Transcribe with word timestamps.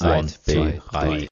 Eins, 0.00 0.42
zwei, 0.42 0.80
drei. 0.90 1.28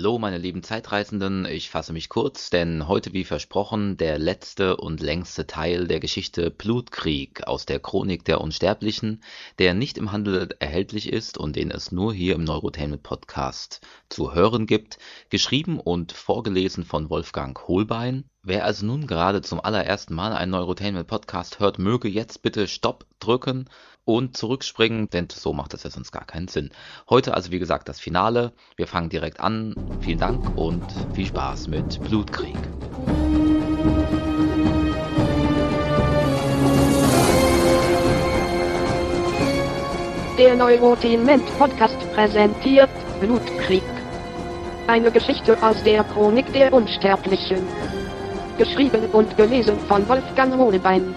Hallo 0.00 0.18
meine 0.18 0.38
lieben 0.38 0.62
Zeitreisenden, 0.62 1.44
ich 1.44 1.68
fasse 1.68 1.92
mich 1.92 2.08
kurz, 2.08 2.48
denn 2.48 2.88
heute 2.88 3.12
wie 3.12 3.24
versprochen 3.24 3.98
der 3.98 4.18
letzte 4.18 4.78
und 4.78 5.00
längste 5.00 5.46
Teil 5.46 5.86
der 5.88 6.00
Geschichte 6.00 6.50
Blutkrieg 6.50 7.46
aus 7.46 7.66
der 7.66 7.80
Chronik 7.80 8.24
der 8.24 8.40
Unsterblichen, 8.40 9.22
der 9.58 9.74
nicht 9.74 9.98
im 9.98 10.10
Handel 10.10 10.56
erhältlich 10.58 11.12
ist 11.12 11.36
und 11.36 11.54
den 11.54 11.70
es 11.70 11.92
nur 11.92 12.14
hier 12.14 12.34
im 12.34 12.44
Neurotainment 12.44 13.02
Podcast 13.02 13.82
zu 14.08 14.32
hören 14.32 14.64
gibt, 14.64 14.98
geschrieben 15.28 15.78
und 15.78 16.12
vorgelesen 16.12 16.86
von 16.86 17.10
Wolfgang 17.10 17.60
Holbein. 17.68 18.24
Wer 18.42 18.64
also 18.64 18.86
nun 18.86 19.06
gerade 19.06 19.42
zum 19.42 19.60
allerersten 19.60 20.14
Mal 20.14 20.32
einen 20.32 20.52
Neurotainment 20.52 21.06
Podcast 21.06 21.60
hört, 21.60 21.78
möge 21.78 22.08
jetzt 22.08 22.40
bitte 22.40 22.68
Stopp 22.68 23.04
drücken 23.18 23.68
und 24.06 24.34
zurückspringen, 24.34 25.10
denn 25.10 25.28
so 25.30 25.52
macht 25.52 25.74
das 25.74 25.82
ja 25.82 25.90
sonst 25.90 26.10
gar 26.10 26.24
keinen 26.24 26.48
Sinn. 26.48 26.70
Heute 27.10 27.34
also 27.34 27.50
wie 27.50 27.58
gesagt 27.58 27.90
das 27.90 28.00
Finale. 28.00 28.54
Wir 28.76 28.86
fangen 28.86 29.10
direkt 29.10 29.40
an. 29.40 29.74
Vielen 30.00 30.18
Dank 30.18 30.56
und 30.56 30.82
viel 31.12 31.26
Spaß 31.26 31.68
mit 31.68 32.02
Blutkrieg. 32.02 32.56
Der 40.38 40.56
Neurotainment 40.56 41.44
Podcast 41.58 41.98
präsentiert 42.14 42.88
Blutkrieg. 43.20 43.82
Eine 44.86 45.10
Geschichte 45.10 45.62
aus 45.62 45.82
der 45.82 46.04
Chronik 46.04 46.50
der 46.54 46.72
Unsterblichen. 46.72 47.99
Geschrieben 48.60 49.06
und 49.14 49.34
gelesen 49.38 49.78
von 49.88 50.06
Wolfgang 50.06 50.54
Hohlbein. 50.54 51.14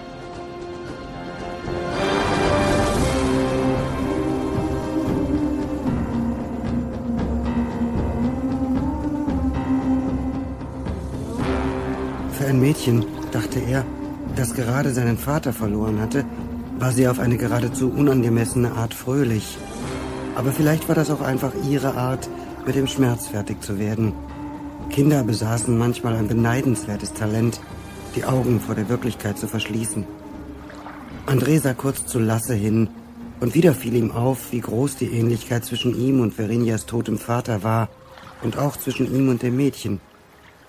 Für 12.32 12.46
ein 12.46 12.60
Mädchen, 12.60 13.04
dachte 13.30 13.60
er, 13.60 13.84
das 14.36 14.54
gerade 14.54 14.92
seinen 14.92 15.18
Vater 15.18 15.52
verloren 15.52 16.00
hatte, 16.00 16.24
war 16.78 16.92
sie 16.92 17.06
auf 17.06 17.18
eine 17.18 17.36
geradezu 17.36 17.90
unangemessene 17.90 18.72
Art 18.72 18.94
fröhlich. 18.94 19.58
Aber 20.34 20.50
vielleicht 20.50 20.88
war 20.88 20.94
das 20.94 21.10
auch 21.10 21.20
einfach 21.20 21.52
ihre 21.68 21.94
Art, 21.94 22.26
mit 22.64 22.74
dem 22.74 22.86
Schmerz 22.86 23.26
fertig 23.26 23.62
zu 23.62 23.78
werden. 23.78 24.14
Kinder 24.94 25.24
besaßen 25.24 25.76
manchmal 25.76 26.14
ein 26.14 26.28
beneidenswertes 26.28 27.12
Talent, 27.14 27.60
die 28.14 28.24
Augen 28.24 28.60
vor 28.60 28.76
der 28.76 28.88
Wirklichkeit 28.88 29.36
zu 29.36 29.48
verschließen. 29.48 30.06
André 31.26 31.58
sah 31.58 31.74
kurz 31.74 32.06
zu 32.06 32.20
Lasse 32.20 32.54
hin, 32.54 32.88
und 33.40 33.56
wieder 33.56 33.74
fiel 33.74 33.96
ihm 33.96 34.12
auf, 34.12 34.52
wie 34.52 34.60
groß 34.60 34.94
die 34.94 35.10
Ähnlichkeit 35.10 35.64
zwischen 35.64 35.98
ihm 35.98 36.20
und 36.20 36.32
Verinias 36.32 36.86
totem 36.86 37.18
Vater 37.18 37.64
war, 37.64 37.88
und 38.42 38.56
auch 38.56 38.76
zwischen 38.76 39.12
ihm 39.12 39.30
und 39.30 39.42
dem 39.42 39.56
Mädchen. 39.56 40.00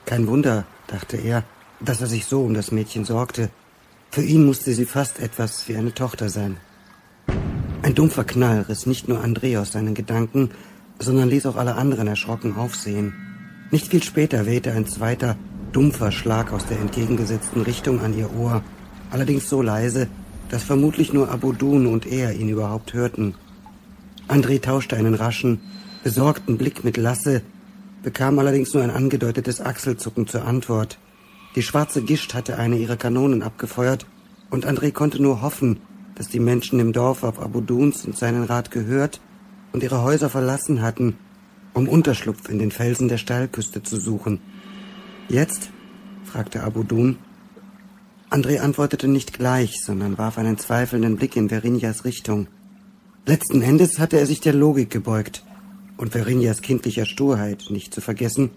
Kein 0.08 0.26
Wunder, 0.26 0.66
dachte 0.88 1.18
er, 1.18 1.44
dass 1.80 2.02
er 2.02 2.08
sich 2.08 2.26
so 2.26 2.42
um 2.42 2.56
das 2.56 2.72
Mädchen 2.72 3.06
sorgte. 3.06 3.52
Für 4.10 4.24
ihn 4.24 4.44
musste 4.44 4.74
sie 4.74 4.86
fast 4.86 5.20
etwas 5.20 5.68
wie 5.70 5.76
eine 5.76 5.94
Tochter 5.94 6.30
sein. 6.30 6.58
Ein 7.84 7.94
dumpfer 7.94 8.24
Knall 8.24 8.62
riss 8.62 8.88
nicht 8.88 9.08
nur 9.08 9.24
André 9.24 9.60
aus 9.60 9.74
seinen 9.74 9.94
Gedanken, 9.94 10.50
sondern 10.98 11.30
ließ 11.30 11.46
auch 11.46 11.58
alle 11.58 11.76
anderen 11.76 12.08
erschrocken 12.08 12.56
aufsehen. 12.56 13.14
Nicht 13.72 13.88
viel 13.88 14.04
später 14.04 14.46
wehte 14.46 14.72
ein 14.72 14.86
zweiter, 14.86 15.38
dumpfer 15.72 16.12
Schlag 16.12 16.54
aus 16.54 16.66
der 16.66 16.80
entgegengesetzten 16.80 17.62
Richtung 17.62 18.00
an 18.00 18.18
ihr 18.18 18.34
Ohr, 18.36 18.64
allerdings 19.12 19.50
so 19.50 19.62
leise, 19.62 20.08
dass 20.50 20.64
vermutlich 20.64 21.14
nur 21.14 21.30
Abudun 21.30 21.88
und 21.88 22.06
er 22.06 22.34
ihn 22.34 22.50
überhaupt 22.50 22.94
hörten. 22.94 23.36
André 24.28 24.62
tauschte 24.62 24.96
einen 24.96 25.16
raschen, 25.16 25.60
besorgten 26.04 26.58
Blick 26.58 26.84
mit 26.84 26.98
Lasse, 26.98 27.42
bekam 28.04 28.38
allerdings 28.38 28.74
nur 28.74 28.84
ein 28.84 28.92
angedeutetes 28.92 29.62
Achselzucken 29.62 30.28
zur 30.28 30.46
Antwort. 30.46 31.00
Die 31.56 31.64
schwarze 31.64 32.04
Gischt 32.04 32.34
hatte 32.36 32.58
eine 32.58 32.78
ihrer 32.78 32.98
Kanonen 32.98 33.42
abgefeuert, 33.42 34.06
und 34.52 34.68
André 34.68 34.92
konnte 34.92 35.22
nur 35.22 35.42
hoffen, 35.42 35.80
dass 36.14 36.28
die 36.28 36.40
Menschen 36.40 36.80
im 36.80 36.94
Dorf 36.94 37.24
auf 37.24 37.42
Abuduns 37.42 38.06
und 38.06 38.16
seinen 38.16 38.44
Rat 38.44 38.72
gehört 38.72 39.20
und 39.74 39.84
ihre 39.84 40.04
Häuser 40.04 40.30
verlassen 40.30 40.82
hatten, 40.82 41.18
um 41.76 41.88
Unterschlupf 41.88 42.50
in 42.50 42.58
den 42.58 42.72
Felsen 42.72 43.10
der 43.10 43.18
Steilküste 43.18 43.84
zu 43.84 44.00
suchen. 44.00 44.40
Jetzt? 45.30 45.70
fragte 46.24 46.64
Abudun. 46.64 47.18
André 48.32 48.60
antwortete 48.60 49.08
nicht 49.08 49.34
gleich, 49.34 49.76
sondern 49.84 50.18
warf 50.18 50.38
einen 50.38 50.58
zweifelnden 50.58 51.18
Blick 51.18 51.36
in 51.36 51.50
Verinias 51.50 52.06
Richtung. 52.06 52.48
Letzten 53.26 53.62
Endes 53.62 54.00
hatte 54.00 54.18
er 54.18 54.26
sich 54.26 54.40
der 54.40 54.54
Logik 54.54 54.90
gebeugt 54.90 55.44
und 55.98 56.14
Verinias 56.14 56.62
kindlicher 56.62 57.06
Sturheit 57.06 57.66
nicht 57.70 57.94
zu 57.94 58.02
vergessen, 58.02 58.52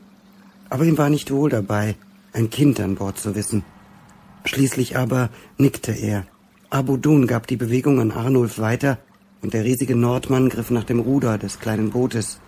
aber 0.70 0.84
ihm 0.84 0.96
war 0.96 1.10
nicht 1.10 1.30
wohl 1.30 1.50
dabei, 1.50 1.96
ein 2.32 2.50
Kind 2.50 2.78
an 2.80 2.94
Bord 2.94 3.18
zu 3.18 3.34
wissen. 3.34 3.64
Schließlich 4.44 4.96
aber 4.96 5.30
nickte 5.56 5.92
er. 5.92 6.26
Abudun 6.70 7.26
gab 7.26 7.46
die 7.46 7.56
Bewegung 7.56 8.00
an 8.00 8.12
Arnulf 8.12 8.58
weiter, 8.58 8.98
und 9.40 9.54
der 9.54 9.64
riesige 9.64 9.94
Nordmann 9.94 10.48
griff 10.48 10.70
nach 10.70 10.84
dem 10.84 11.00
Ruder 11.00 11.38
des 11.38 11.60
kleinen 11.60 11.90
Bootes. 11.90 12.40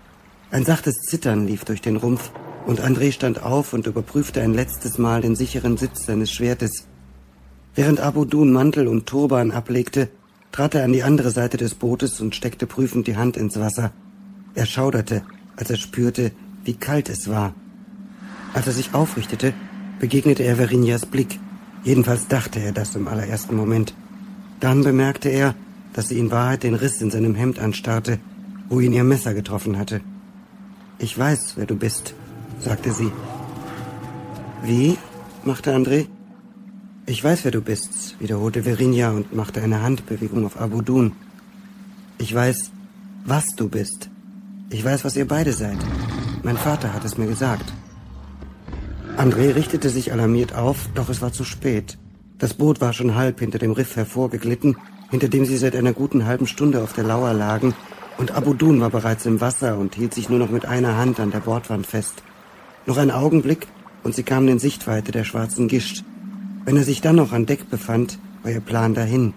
Ein 0.53 0.65
sachtes 0.65 1.03
Zittern 1.03 1.47
lief 1.47 1.65
durch 1.65 1.81
den 1.81 1.95
Rumpf, 1.95 2.33
und 2.67 2.81
André 2.81 3.13
stand 3.13 3.41
auf 3.41 3.73
und 3.73 3.87
überprüfte 3.87 4.43
ein 4.43 4.53
letztes 4.53 4.99
Mal 4.99 5.23
den 5.23 5.37
sicheren 5.37 5.77
Sitz 5.77 6.07
seines 6.07 6.33
Schwertes. 6.33 6.87
Während 7.77 8.01
Abudun 8.01 8.53
Mantel 8.53 8.89
und 8.89 9.07
Turban 9.07 9.53
ablegte, 9.53 10.09
trat 10.51 10.75
er 10.75 10.85
an 10.85 10.93
die 10.93 11.05
andere 11.05 11.31
Seite 11.31 11.57
des 11.57 11.77
Bootes 11.77 12.21
und 12.21 12.35
steckte 12.35 12.67
prüfend 12.67 13.07
die 13.07 13.17
Hand 13.17 13.37
ins 13.37 13.61
Wasser. 13.61 13.93
Er 14.55 14.67
schauderte, 14.67 15.23
als 15.55 15.71
er 15.71 15.77
spürte, 15.77 16.33
wie 16.65 16.75
kalt 16.75 17.09
es 17.09 17.29
war. 17.29 17.55
Als 18.53 18.67
er 18.67 18.73
sich 18.73 18.93
aufrichtete, 18.93 19.55
begegnete 20.01 20.43
er 20.43 20.57
Verinias 20.57 21.07
Blick. 21.07 21.39
Jedenfalls 21.85 22.27
dachte 22.27 22.59
er 22.59 22.73
das 22.73 22.97
im 22.97 23.07
allerersten 23.07 23.55
Moment. 23.55 23.95
Dann 24.59 24.83
bemerkte 24.83 25.29
er, 25.29 25.55
dass 25.93 26.09
sie 26.09 26.19
in 26.19 26.33
Wahrheit 26.33 26.65
den 26.65 26.75
Riss 26.75 27.01
in 27.01 27.13
seinem 27.13 27.37
Hemd 27.37 27.61
anstarrte, 27.61 28.19
wo 28.69 28.81
ihn 28.81 28.93
ihr 28.93 29.05
Messer 29.05 29.33
getroffen 29.33 29.79
hatte. 29.79 30.01
Ich 31.03 31.19
weiß, 31.19 31.55
wer 31.57 31.65
du 31.65 31.77
bist, 31.77 32.15
sagte 32.59 32.93
sie. 32.93 33.11
Wie? 34.63 34.99
machte 35.45 35.75
André. 35.75 36.09
Ich 37.07 37.25
weiß, 37.25 37.45
wer 37.45 37.51
du 37.51 37.63
bist, 37.63 38.21
wiederholte 38.21 38.67
Verinia 38.67 39.11
und 39.11 39.35
machte 39.35 39.63
eine 39.63 39.81
Handbewegung 39.81 40.45
auf 40.45 40.61
Abudun. 40.61 41.13
Ich 42.19 42.35
weiß, 42.35 42.71
was 43.25 43.47
du 43.57 43.71
bist. 43.71 44.11
Ich 44.69 44.85
weiß, 44.85 45.03
was 45.07 45.17
ihr 45.17 45.27
beide 45.27 45.55
seid. 45.55 45.79
Mein 46.43 46.59
Vater 46.59 46.93
hat 46.93 47.07
es 47.07 47.17
mir 47.17 47.27
gesagt. 47.27 47.73
André 49.17 49.55
richtete 49.55 49.89
sich 49.89 50.13
alarmiert 50.13 50.55
auf, 50.55 50.91
doch 50.95 51.09
es 51.09 51.23
war 51.23 51.33
zu 51.33 51.45
spät. 51.45 51.97
Das 52.37 52.53
Boot 52.53 52.83
war 52.83 52.93
schon 52.93 53.15
halb 53.15 53.41
hinter 53.41 53.59
dem 53.59 53.73
Riff 53.73 53.97
hervorgeglitten, 53.97 54.77
hinter 55.11 55.29
dem 55.29 55.47
sie 55.47 55.57
seit 55.57 55.75
einer 55.77 55.95
guten 55.95 56.27
halben 56.27 56.47
Stunde 56.47 56.83
auf 56.83 56.93
der 56.93 57.05
Lauer 57.05 57.33
lagen, 57.33 57.75
und 58.21 58.31
Abudun 58.33 58.81
war 58.81 58.91
bereits 58.91 59.27
im 59.27 59.41
Wasser 59.41 59.79
und 59.79 59.97
hielt 59.97 60.15
sich 60.15 60.29
nur 60.29 60.39
noch 60.39 60.51
mit 60.51 60.67
einer 60.67 60.97
Hand 60.97 61.19
an 61.19 61.33
der 61.33 61.41
Bordwand 61.41 61.87
fest. 61.87 62.23
Noch 62.87 62.99
ein 62.99 63.11
Augenblick, 63.11 63.67
und 64.05 64.15
sie 64.15 64.23
kamen 64.23 64.49
in 64.49 64.59
Sichtweite 64.59 65.11
der 65.11 65.25
schwarzen 65.25 65.67
Gischt. 65.67 66.05
Wenn 66.65 66.77
er 66.77 66.85
sich 66.85 67.01
dann 67.01 67.17
noch 67.17 67.33
an 67.33 67.47
Deck 67.47 67.69
befand, 67.69 68.19
war 68.43 68.53
ihr 68.53 68.61
Plan 68.61 68.95
dahin. 68.95 69.35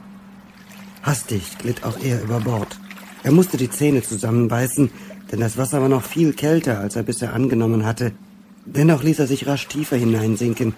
Hastig 1.01 1.57
glitt 1.57 1.83
auch 1.83 1.97
er 1.99 2.21
über 2.21 2.39
Bord. 2.39 2.79
Er 3.23 3.31
musste 3.31 3.57
die 3.57 3.69
Zähne 3.69 4.03
zusammenbeißen, 4.03 4.91
denn 5.31 5.39
das 5.39 5.57
Wasser 5.57 5.81
war 5.81 5.89
noch 5.89 6.03
viel 6.03 6.33
kälter, 6.33 6.79
als 6.79 6.95
er 6.95 7.03
bisher 7.03 7.33
angenommen 7.33 7.85
hatte, 7.85 8.13
Dennoch 8.65 9.03
ließ 9.03 9.19
er 9.19 9.27
sich 9.27 9.47
rasch 9.47 9.67
tiefer 9.67 9.97
hineinsinken, 9.97 10.73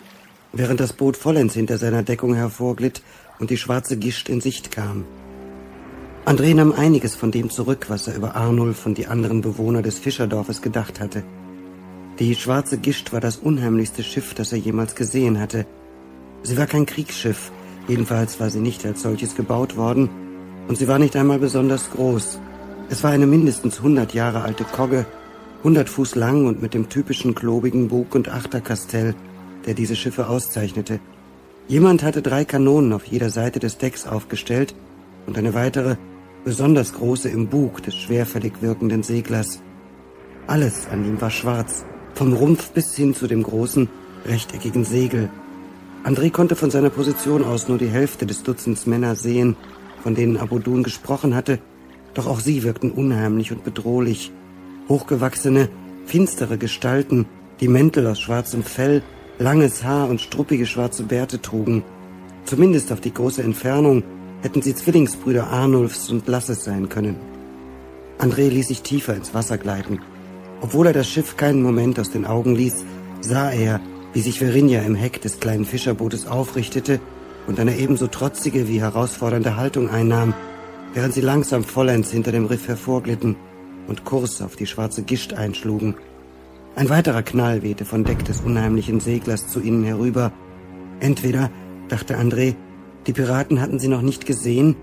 während 0.54 0.80
das 0.80 0.94
Boot 0.94 1.18
vollends 1.18 1.54
hinter 1.54 1.78
seiner 1.78 2.04
Deckung 2.04 2.34
hervorglitt 2.34 3.04
und 3.40 3.50
die 3.50 3.58
schwarze 3.58 3.98
Gischt 3.98 4.30
in 4.30 4.42
Sicht 4.42 4.72
kam. 4.72 5.06
André 6.26 6.56
nahm 6.56 6.72
einiges 6.72 7.14
von 7.14 7.30
dem 7.30 7.52
zurück, 7.52 7.86
was 7.88 8.08
er 8.08 8.16
über 8.16 8.36
Arnulf 8.36 8.88
und 8.88 8.98
die 8.98 9.06
anderen 9.06 9.42
Bewohner 9.42 9.84
des 9.84 10.00
Fischerdorfes 10.00 10.64
gedacht 10.64 11.00
hatte. 11.00 11.24
Die 12.18 12.34
schwarze 12.34 12.80
Gischt 12.80 13.14
war 13.14 13.22
das 13.22 13.38
unheimlichste 13.38 14.02
Schiff, 14.02 14.34
das 14.34 14.52
er 14.52 14.58
jemals 14.58 14.96
gesehen 14.96 15.40
hatte. 15.40 15.68
Sie 16.42 16.58
war 16.58 16.66
kein 16.66 16.88
Kriegsschiff, 16.88 17.52
jedenfalls 17.88 18.40
war 18.40 18.50
sie 18.50 18.60
nicht 18.60 18.84
als 18.88 19.04
solches 19.04 19.36
gebaut 19.36 19.78
worden, 19.78 20.10
und 20.68 20.80
sie 20.80 20.88
war 20.88 20.98
nicht 20.98 21.16
einmal 21.16 21.38
besonders 21.38 21.92
groß. 21.92 22.40
Es 22.90 23.04
war 23.04 23.12
eine 23.12 23.28
mindestens 23.28 23.84
hundert 23.84 24.16
Jahre 24.16 24.42
alte 24.42 24.64
Kogge, 24.64 25.06
100 25.60 25.88
Fuß 25.90 26.16
lang 26.16 26.48
und 26.48 26.60
mit 26.60 26.74
dem 26.74 26.90
typischen 26.90 27.36
klobigen 27.36 27.88
Bug- 27.88 28.16
und 28.16 28.30
Achterkastell, 28.30 29.14
der 29.68 29.76
diese 29.76 29.96
Schiffe 29.96 30.28
auszeichnete. 30.28 31.00
Jemand 31.68 32.02
hatte 32.02 32.24
drei 32.24 32.46
Kanonen 32.46 32.94
auf 32.94 33.06
jeder 33.06 33.30
Seite 33.30 33.60
des 33.60 33.78
Decks 33.78 34.08
aufgestellt 34.08 34.74
und 35.28 35.38
eine 35.38 35.54
weitere, 35.54 35.98
besonders 36.46 36.94
große 36.94 37.28
im 37.28 37.48
Bug 37.48 37.82
des 37.84 37.96
schwerfällig 37.96 38.62
wirkenden 38.62 39.04
Seglers. 39.04 39.62
Alles 40.48 40.88
an 40.92 41.04
ihm 41.04 41.20
war 41.20 41.32
schwarz, 41.32 41.86
vom 42.14 42.34
Rumpf 42.34 42.72
bis 42.72 42.96
hin 42.96 43.16
zu 43.16 43.28
dem 43.28 43.44
großen, 43.44 43.90
rechteckigen 44.26 44.86
Segel. 44.86 45.30
André 46.04 46.30
konnte 46.30 46.56
von 46.56 46.70
seiner 46.70 46.92
Position 46.92 47.44
aus 47.44 47.68
nur 47.68 47.80
die 47.80 47.88
Hälfte 47.88 48.28
des 48.28 48.44
Dutzends 48.44 48.86
Männer 48.86 49.16
sehen, 49.16 49.58
von 50.04 50.14
denen 50.14 50.38
Abudun 50.38 50.84
gesprochen 50.84 51.34
hatte, 51.34 51.60
doch 52.14 52.28
auch 52.28 52.40
sie 52.40 52.64
wirkten 52.64 52.92
unheimlich 52.92 53.52
und 53.52 53.64
bedrohlich. 53.64 54.32
Hochgewachsene, 54.88 55.68
finstere 56.06 56.60
Gestalten, 56.60 57.26
die 57.60 57.68
Mäntel 57.68 58.06
aus 58.06 58.20
schwarzem 58.20 58.64
Fell, 58.64 59.02
langes 59.40 59.84
Haar 59.84 60.10
und 60.10 60.22
struppige 60.22 60.68
schwarze 60.68 61.04
Bärte 61.04 61.42
trugen. 61.42 61.84
Zumindest 62.46 62.92
auf 62.92 63.02
die 63.02 63.14
große 63.14 63.42
Entfernung 63.42 64.04
hätten 64.46 64.62
sie 64.62 64.76
Zwillingsbrüder 64.76 65.48
Arnulfs 65.48 66.12
und 66.12 66.28
Lasses 66.28 66.64
sein 66.66 66.88
können. 66.88 67.16
André 68.20 68.48
ließ 68.48 68.68
sich 68.68 68.84
tiefer 68.84 69.16
ins 69.16 69.34
Wasser 69.34 69.58
gleiten. 69.58 70.02
Obwohl 70.62 70.86
er 70.86 70.94
das 70.94 71.10
Schiff 71.10 71.36
keinen 71.36 71.64
Moment 71.64 72.00
aus 72.00 72.12
den 72.12 72.28
Augen 72.28 72.54
ließ, 72.56 72.86
sah 73.22 73.50
er, 73.50 73.82
wie 74.14 74.22
sich 74.22 74.38
Verinja 74.38 74.84
im 74.84 74.94
Heck 74.94 75.20
des 75.20 75.40
kleinen 75.40 75.66
Fischerbootes 75.66 76.28
aufrichtete 76.28 77.00
und 77.48 77.60
eine 77.60 77.76
ebenso 77.76 78.06
trotzige 78.06 78.68
wie 78.68 78.80
herausfordernde 78.80 79.58
Haltung 79.58 79.90
einnahm, 79.90 80.36
während 80.94 81.16
sie 81.16 81.22
langsam 81.22 81.64
vollends 81.64 82.12
hinter 82.12 82.32
dem 82.32 82.46
Riff 82.46 82.68
hervorglitten 82.68 83.36
und 83.88 84.06
Kurs 84.06 84.44
auf 84.44 84.56
die 84.56 84.68
schwarze 84.68 85.02
Gischt 85.02 85.34
einschlugen. 85.34 85.96
Ein 86.76 86.90
weiterer 86.90 87.24
Knall 87.24 87.64
wehte 87.64 87.84
von 87.84 88.04
Deck 88.04 88.24
des 88.26 88.42
unheimlichen 88.42 89.00
Seglers 89.00 89.48
zu 89.48 89.60
ihnen 89.60 89.84
herüber. 89.84 90.32
Entweder, 91.00 91.50
dachte 91.90 92.20
André, 92.20 92.54
die 93.08 93.14
Piraten 93.14 93.62
hatten 93.62 93.80
sie 93.80 93.88
noch 93.88 94.02
nicht 94.02 94.26
gesehen, 94.26 94.76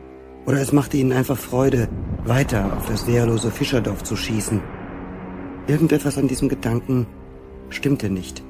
oder 0.47 0.61
es 0.61 0.73
machte 0.73 0.97
ihnen 0.97 1.13
einfach 1.13 1.39
Freude, 1.39 1.89
weiter 2.25 2.77
auf 2.77 2.87
das 2.87 3.07
wehrlose 3.07 3.51
Fischerdorf 3.51 4.03
zu 4.03 4.17
schießen. 4.17 4.61
Irgendetwas 5.67 6.19
an 6.19 6.29
diesem 6.29 6.49
Gedanken 6.49 7.07
stimmte 7.69 8.11
nicht. 8.11 8.43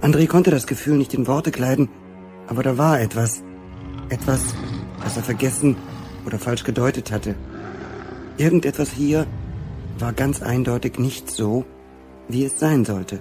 André 0.00 0.26
konnte 0.26 0.50
das 0.50 0.66
Gefühl 0.66 0.96
nicht 0.96 1.14
in 1.14 1.26
Worte 1.26 1.50
kleiden, 1.50 1.88
aber 2.46 2.62
da 2.62 2.76
war 2.76 3.00
etwas. 3.00 3.42
Etwas, 4.10 4.54
das 5.02 5.16
er 5.16 5.22
vergessen 5.22 5.76
oder 6.26 6.38
falsch 6.38 6.64
gedeutet 6.64 7.10
hatte. 7.10 7.34
Irgendetwas 8.36 8.90
hier 8.90 9.26
war 9.98 10.12
ganz 10.12 10.42
eindeutig 10.42 10.98
nicht 10.98 11.30
so, 11.30 11.64
wie 12.28 12.44
es 12.44 12.58
sein 12.58 12.84
sollte. 12.84 13.20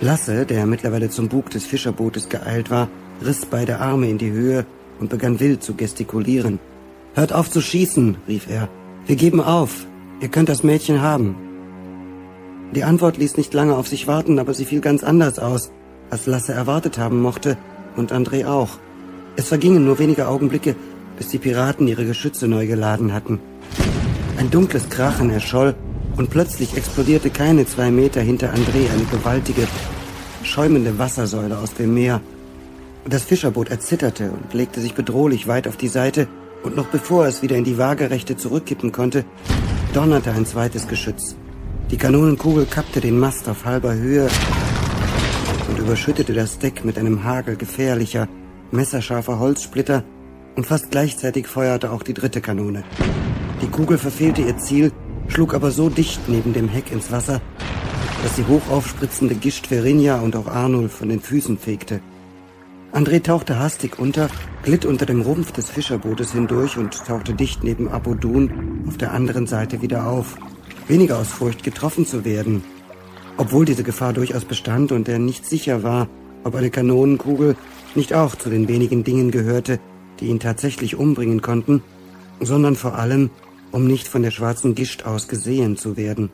Lasse, 0.00 0.46
der 0.46 0.66
mittlerweile 0.66 1.10
zum 1.10 1.28
Bug 1.28 1.50
des 1.50 1.64
Fischerbootes 1.64 2.28
geeilt 2.28 2.70
war, 2.70 2.88
riss 3.24 3.46
beide 3.46 3.80
Arme 3.80 4.08
in 4.08 4.18
die 4.18 4.30
Höhe 4.30 4.66
und 5.00 5.10
begann 5.10 5.40
wild 5.40 5.62
zu 5.62 5.74
gestikulieren. 5.74 6.58
Hört 7.14 7.32
auf 7.32 7.50
zu 7.50 7.60
schießen, 7.60 8.16
rief 8.28 8.48
er. 8.48 8.68
Wir 9.06 9.16
geben 9.16 9.40
auf. 9.40 9.86
Ihr 10.20 10.28
könnt 10.28 10.48
das 10.48 10.62
Mädchen 10.62 11.00
haben. 11.00 11.36
Die 12.74 12.84
Antwort 12.84 13.16
ließ 13.16 13.36
nicht 13.36 13.54
lange 13.54 13.76
auf 13.76 13.88
sich 13.88 14.06
warten, 14.06 14.38
aber 14.38 14.52
sie 14.52 14.64
fiel 14.64 14.80
ganz 14.80 15.02
anders 15.02 15.38
aus, 15.38 15.70
als 16.10 16.26
Lasse 16.26 16.52
erwartet 16.52 16.98
haben 16.98 17.20
mochte 17.20 17.56
und 17.96 18.12
André 18.12 18.46
auch. 18.46 18.78
Es 19.36 19.48
vergingen 19.48 19.84
nur 19.84 19.98
wenige 19.98 20.28
Augenblicke, 20.28 20.76
bis 21.16 21.28
die 21.28 21.38
Piraten 21.38 21.88
ihre 21.88 22.04
Geschütze 22.04 22.46
neu 22.46 22.66
geladen 22.66 23.14
hatten. 23.14 23.40
Ein 24.36 24.50
dunkles 24.50 24.88
Krachen 24.88 25.30
erscholl 25.30 25.74
und 26.16 26.30
plötzlich 26.30 26.76
explodierte 26.76 27.30
keine 27.30 27.66
zwei 27.66 27.90
Meter 27.90 28.20
hinter 28.20 28.52
André 28.52 28.90
eine 28.92 29.04
gewaltige, 29.10 29.66
schäumende 30.42 30.98
Wassersäule 30.98 31.58
aus 31.58 31.74
dem 31.74 31.94
Meer. 31.94 32.20
Das 33.08 33.24
Fischerboot 33.24 33.70
erzitterte 33.70 34.30
und 34.30 34.52
legte 34.52 34.82
sich 34.82 34.92
bedrohlich 34.92 35.48
weit 35.48 35.66
auf 35.66 35.78
die 35.78 35.88
Seite, 35.88 36.28
und 36.62 36.76
noch 36.76 36.88
bevor 36.88 37.24
es 37.24 37.40
wieder 37.40 37.56
in 37.56 37.64
die 37.64 37.78
Waagerechte 37.78 38.36
zurückkippen 38.36 38.92
konnte, 38.92 39.24
donnerte 39.94 40.32
ein 40.32 40.44
zweites 40.44 40.88
Geschütz. 40.88 41.34
Die 41.90 41.96
Kanonenkugel 41.96 42.66
kappte 42.66 43.00
den 43.00 43.18
Mast 43.18 43.48
auf 43.48 43.64
halber 43.64 43.94
Höhe 43.94 44.28
und 45.70 45.78
überschüttete 45.78 46.34
das 46.34 46.58
Deck 46.58 46.84
mit 46.84 46.98
einem 46.98 47.24
Hagel 47.24 47.56
gefährlicher, 47.56 48.28
messerscharfer 48.72 49.38
Holzsplitter 49.38 50.04
und 50.56 50.66
fast 50.66 50.90
gleichzeitig 50.90 51.46
feuerte 51.46 51.92
auch 51.92 52.02
die 52.02 52.14
dritte 52.14 52.42
Kanone. 52.42 52.84
Die 53.62 53.68
Kugel 53.68 53.96
verfehlte 53.96 54.42
ihr 54.42 54.58
Ziel, 54.58 54.92
schlug 55.28 55.54
aber 55.54 55.70
so 55.70 55.88
dicht 55.88 56.28
neben 56.28 56.52
dem 56.52 56.68
Heck 56.68 56.92
ins 56.92 57.10
Wasser, 57.10 57.40
dass 58.22 58.34
die 58.34 58.46
hochaufspritzende 58.46 59.34
Gischt 59.34 59.68
Verinja 59.68 60.20
und 60.20 60.36
auch 60.36 60.48
Arnulf 60.48 60.92
von 60.92 61.08
den 61.08 61.20
Füßen 61.20 61.56
fegte. 61.56 62.02
André 62.92 63.22
tauchte 63.22 63.58
hastig 63.58 63.98
unter, 63.98 64.30
glitt 64.62 64.86
unter 64.86 65.04
dem 65.04 65.20
Rumpf 65.20 65.52
des 65.52 65.68
Fischerbootes 65.68 66.32
hindurch 66.32 66.78
und 66.78 67.04
tauchte 67.06 67.34
dicht 67.34 67.62
neben 67.62 67.88
Abodun 67.88 68.84
auf 68.88 68.96
der 68.96 69.12
anderen 69.12 69.46
Seite 69.46 69.82
wieder 69.82 70.06
auf 70.06 70.36
weniger 70.88 71.18
aus 71.18 71.28
Furcht 71.28 71.62
getroffen 71.62 72.06
zu 72.06 72.24
werden. 72.24 72.64
Obwohl 73.36 73.66
diese 73.66 73.82
Gefahr 73.82 74.14
durchaus 74.14 74.46
bestand 74.46 74.90
und 74.90 75.08
er 75.08 75.18
nicht 75.18 75.44
sicher 75.44 75.82
war, 75.82 76.08
ob 76.44 76.54
eine 76.54 76.70
Kanonenkugel 76.70 77.56
nicht 77.94 78.14
auch 78.14 78.34
zu 78.34 78.48
den 78.48 78.68
wenigen 78.68 79.04
Dingen 79.04 79.30
gehörte, 79.30 79.80
die 80.18 80.26
ihn 80.26 80.40
tatsächlich 80.40 80.96
umbringen 80.96 81.42
konnten, 81.42 81.82
sondern 82.40 82.74
vor 82.74 82.94
allem, 82.94 83.30
um 83.70 83.86
nicht 83.86 84.08
von 84.08 84.22
der 84.22 84.30
schwarzen 84.30 84.74
Gischt 84.74 85.04
aus 85.04 85.28
gesehen 85.28 85.76
zu 85.76 85.98
werden. 85.98 86.30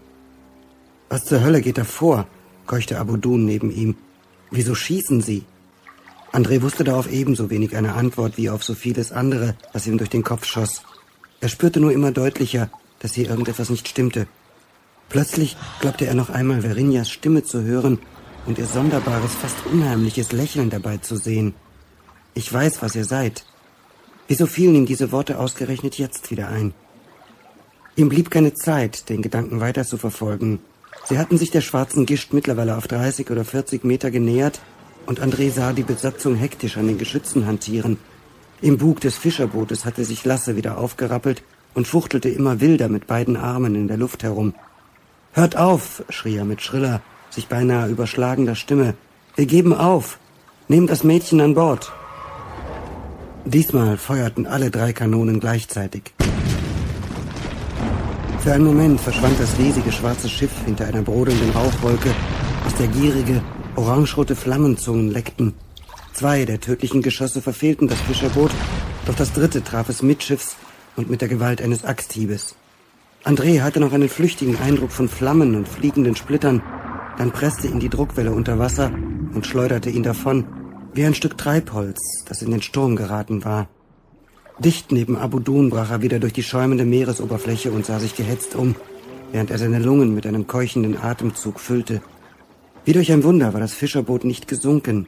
Was 1.08 1.24
zur 1.24 1.42
Hölle 1.42 1.60
geht 1.60 1.78
da 1.78 1.84
vor? 1.84 2.26
keuchte 2.66 2.98
Abudun 2.98 3.44
neben 3.44 3.70
ihm. 3.70 3.96
Wieso 4.50 4.74
schießen 4.74 5.20
Sie? 5.20 5.44
André 6.34 6.62
wusste 6.62 6.82
darauf 6.82 7.08
ebenso 7.12 7.48
wenig 7.48 7.76
eine 7.76 7.94
Antwort 7.94 8.36
wie 8.36 8.50
auf 8.50 8.64
so 8.64 8.75
vieles 8.75 9.12
andere, 9.12 9.54
was 9.72 9.86
ihm 9.86 9.98
durch 9.98 10.10
den 10.10 10.25
Kopf 10.25 10.44
schoss. 10.46 10.82
Er 11.40 11.48
spürte 11.48 11.78
nur 11.78 11.92
immer 11.92 12.10
deutlicher, 12.10 12.70
dass 12.98 13.14
hier 13.14 13.31
irgendetwas 13.31 13.70
nicht 13.70 13.86
stimmte. 13.86 14.26
Plötzlich 15.08 15.56
glaubte 15.81 16.06
er 16.06 16.14
noch 16.14 16.31
einmal 16.31 16.62
Verinjas 16.62 17.08
Stimme 17.08 17.44
zu 17.44 17.62
hören 17.62 18.00
und 18.46 18.58
ihr 18.58 18.66
sonderbares, 18.66 19.32
fast 19.32 19.64
unheimliches 19.66 20.32
Lächeln 20.32 20.70
dabei 20.70 20.96
zu 20.96 21.14
sehen. 21.14 21.54
Ich 22.34 22.52
weiß, 22.52 22.82
was 22.82 22.96
ihr 22.96 23.04
seid. 23.04 23.44
Wieso 24.26 24.46
fielen 24.46 24.75
ihm 24.75 24.87
diese 24.87 25.12
Worte 25.12 25.38
ausgerechnet 25.38 25.98
jetzt 25.98 26.32
wieder 26.32 26.48
ein? 26.48 26.75
Ihm 27.94 28.08
blieb 28.08 28.32
keine 28.32 28.54
Zeit, 28.54 29.08
den 29.08 29.22
Gedanken 29.22 29.60
weiter 29.60 29.84
zu 29.84 29.98
verfolgen. 29.98 30.58
Sie 31.04 31.16
hatten 31.16 31.38
sich 31.38 31.52
der 31.52 31.60
schwarzen 31.60 32.06
Gischt 32.06 32.32
mittlerweile 32.32 32.76
auf 32.76 32.88
30 32.88 33.30
oder 33.30 33.44
40 33.44 33.84
Meter 33.84 34.10
genähert 34.10 34.60
und 35.06 35.20
André 35.20 35.50
sah 35.50 35.72
die 35.72 35.82
Besatzung 35.82 36.36
hektisch 36.36 36.76
an 36.76 36.86
den 36.86 36.98
Geschützen 36.98 37.46
hantieren. 37.46 37.98
Im 38.60 38.78
Bug 38.78 39.00
des 39.00 39.16
Fischerbootes 39.16 39.84
hatte 39.84 40.04
sich 40.04 40.24
Lasse 40.24 40.56
wieder 40.56 40.78
aufgerappelt 40.78 41.42
und 41.74 41.86
fuchtelte 41.86 42.28
immer 42.28 42.60
wilder 42.60 42.88
mit 42.88 43.06
beiden 43.06 43.36
Armen 43.36 43.74
in 43.74 43.88
der 43.88 43.96
Luft 43.96 44.22
herum. 44.22 44.54
Hört 45.32 45.56
auf, 45.56 46.04
schrie 46.08 46.37
er 46.37 46.44
mit 46.44 46.62
schriller, 46.62 47.02
sich 47.30 47.49
beinahe 47.49 47.88
überschlagender 47.88 48.54
Stimme. 48.54 48.94
Wir 49.34 49.46
geben 49.46 49.75
auf. 49.75 50.18
Nehmt 50.68 50.88
das 50.88 51.04
Mädchen 51.04 51.40
an 51.40 51.54
Bord. 51.54 51.92
Diesmal 53.44 53.99
feuerten 53.99 54.46
alle 54.46 54.70
drei 54.70 54.92
Kanonen 54.92 55.40
gleichzeitig. 55.40 56.14
Für 58.40 58.52
einen 58.52 58.64
Moment 58.64 59.00
verschwand 59.00 59.38
das 59.40 59.58
riesige 59.58 59.92
schwarze 59.92 60.28
Schiff 60.28 60.52
hinter 60.64 60.87
einer 60.87 61.02
brodelnden 61.02 61.50
Rauchwolke, 61.50 62.11
aus 62.64 62.75
der 62.76 62.88
gierige, 62.88 63.42
orangerote 63.76 64.37
Flammenzungen 64.37 65.11
leckten. 65.11 65.54
Zwei 66.12 66.45
der 66.45 66.61
tödlichen 66.61 67.02
Geschosse 67.02 67.43
verfehlten 67.43 67.88
das 67.88 68.00
Fischerboot, 68.00 68.52
doch 69.07 69.14
das 69.14 69.33
dritte 69.33 69.64
traf 69.64 69.88
es 69.88 70.02
mitschiffs 70.02 70.57
und 70.97 71.11
mit 71.11 71.21
der 71.21 71.28
Gewalt 71.28 71.61
eines 71.61 71.85
Axthiebes. 71.85 72.54
André 73.25 73.62
hatte 73.62 73.81
noch 73.81 73.93
einen 73.93 74.09
flüchtigen 74.09 74.59
Eindruck 74.59 74.93
von 74.93 75.09
Flammen 75.09 75.54
und 75.54 75.69
fliegenden 75.69 76.14
Splittern, 76.14 76.62
dann 77.19 77.33
presste 77.33 77.69
ihn 77.69 77.81
die 77.81 77.88
Druckwelle 77.88 78.33
unter 78.33 78.59
Wasser 78.59 78.93
und 79.35 79.47
schleuderte 79.47 79.90
ihn 79.90 80.02
davon, 80.02 80.45
wie 80.93 81.04
ein 81.04 81.14
Stück 81.14 81.38
Treibholz, 81.38 82.25
das 82.28 82.43
in 82.43 82.50
den 82.50 82.62
Sturm 82.62 82.97
geraten 82.97 83.45
war. 83.45 83.69
Dicht 84.59 84.93
neben 84.93 85.16
Abudun 85.16 85.71
brach 85.71 85.90
er 85.90 86.02
wieder 86.02 86.21
durch 86.21 86.33
die 86.33 86.45
schäumende 86.45 86.85
Meeresoberfläche 86.85 87.73
und 87.73 87.87
sah 87.87 87.99
sich 87.99 88.14
gehetzt 88.14 88.54
um, 88.54 88.76
während 89.33 89.50
er 89.50 89.59
seine 89.59 89.81
Lungen 89.81 90.14
mit 90.14 90.26
einem 90.26 90.47
keuchenden 90.47 90.97
Atemzug 90.97 91.59
füllte. 91.59 92.02
Wie 92.85 92.93
durch 92.93 93.11
ein 93.12 93.25
Wunder 93.25 93.53
war 93.53 93.61
das 93.61 93.75
Fischerboot 93.75 94.25
nicht 94.25 94.49
gesunken. 94.49 95.07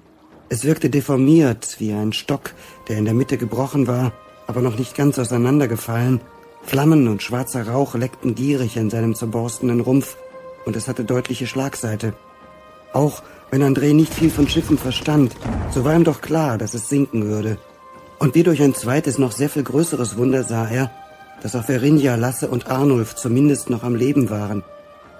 Es 0.49 0.64
wirkte 0.64 0.90
deformiert 0.90 1.76
wie 1.78 1.92
ein 1.92 2.12
Stock, 2.12 2.54
der 2.88 2.99
in 2.99 3.04
der 3.04 3.14
Mitte 3.14 3.37
gebrochen 3.37 3.87
war, 3.87 4.12
aber 4.47 4.62
noch 4.62 4.78
nicht 4.78 4.97
ganz 4.97 5.18
auseinandergefallen 5.18 6.21
Flammen 6.66 7.06
und 7.06 7.23
schwarzer 7.23 7.68
Rauch 7.68 7.95
leckten 7.95 8.35
gierig 8.35 8.76
in 8.76 8.90
seinem 8.90 9.14
zerborstenen 9.14 9.80
Rumpf, 9.80 10.16
und 10.64 10.75
es 10.75 10.88
hatte 10.88 11.04
deutliche 11.04 11.47
Schlagseite. 11.47 12.14
Auch 12.92 13.23
wenn 13.52 13.62
André 13.62 13.95
nicht 13.95 14.12
viel 14.12 14.30
von 14.30 14.49
Schiffen 14.49 14.76
verstand, 14.76 15.37
so 15.71 15.85
war 15.85 15.95
ihm 15.95 16.02
doch 16.02 16.21
klar, 16.21 16.59
dass 16.59 16.75
es 16.75 16.88
sinken 16.88 17.26
würde. 17.26 17.56
Und 18.18 18.35
wie 18.35 18.42
durch 18.42 18.61
ein 18.62 18.75
zweites, 18.75 19.18
noch 19.18 19.30
sehr 19.30 19.49
viel 19.49 19.62
größeres 19.62 20.16
Wunder 20.16 20.42
sah 20.42 20.66
er, 20.66 20.90
dass 21.40 21.54
auch 21.54 21.64
Verinja, 21.64 22.16
Lasse 22.16 22.49
und 22.49 22.66
Arnulf 22.66 23.14
zumindest 23.14 23.71
noch 23.71 23.85
am 23.85 23.95
Leben 23.95 24.28
waren. 24.28 24.64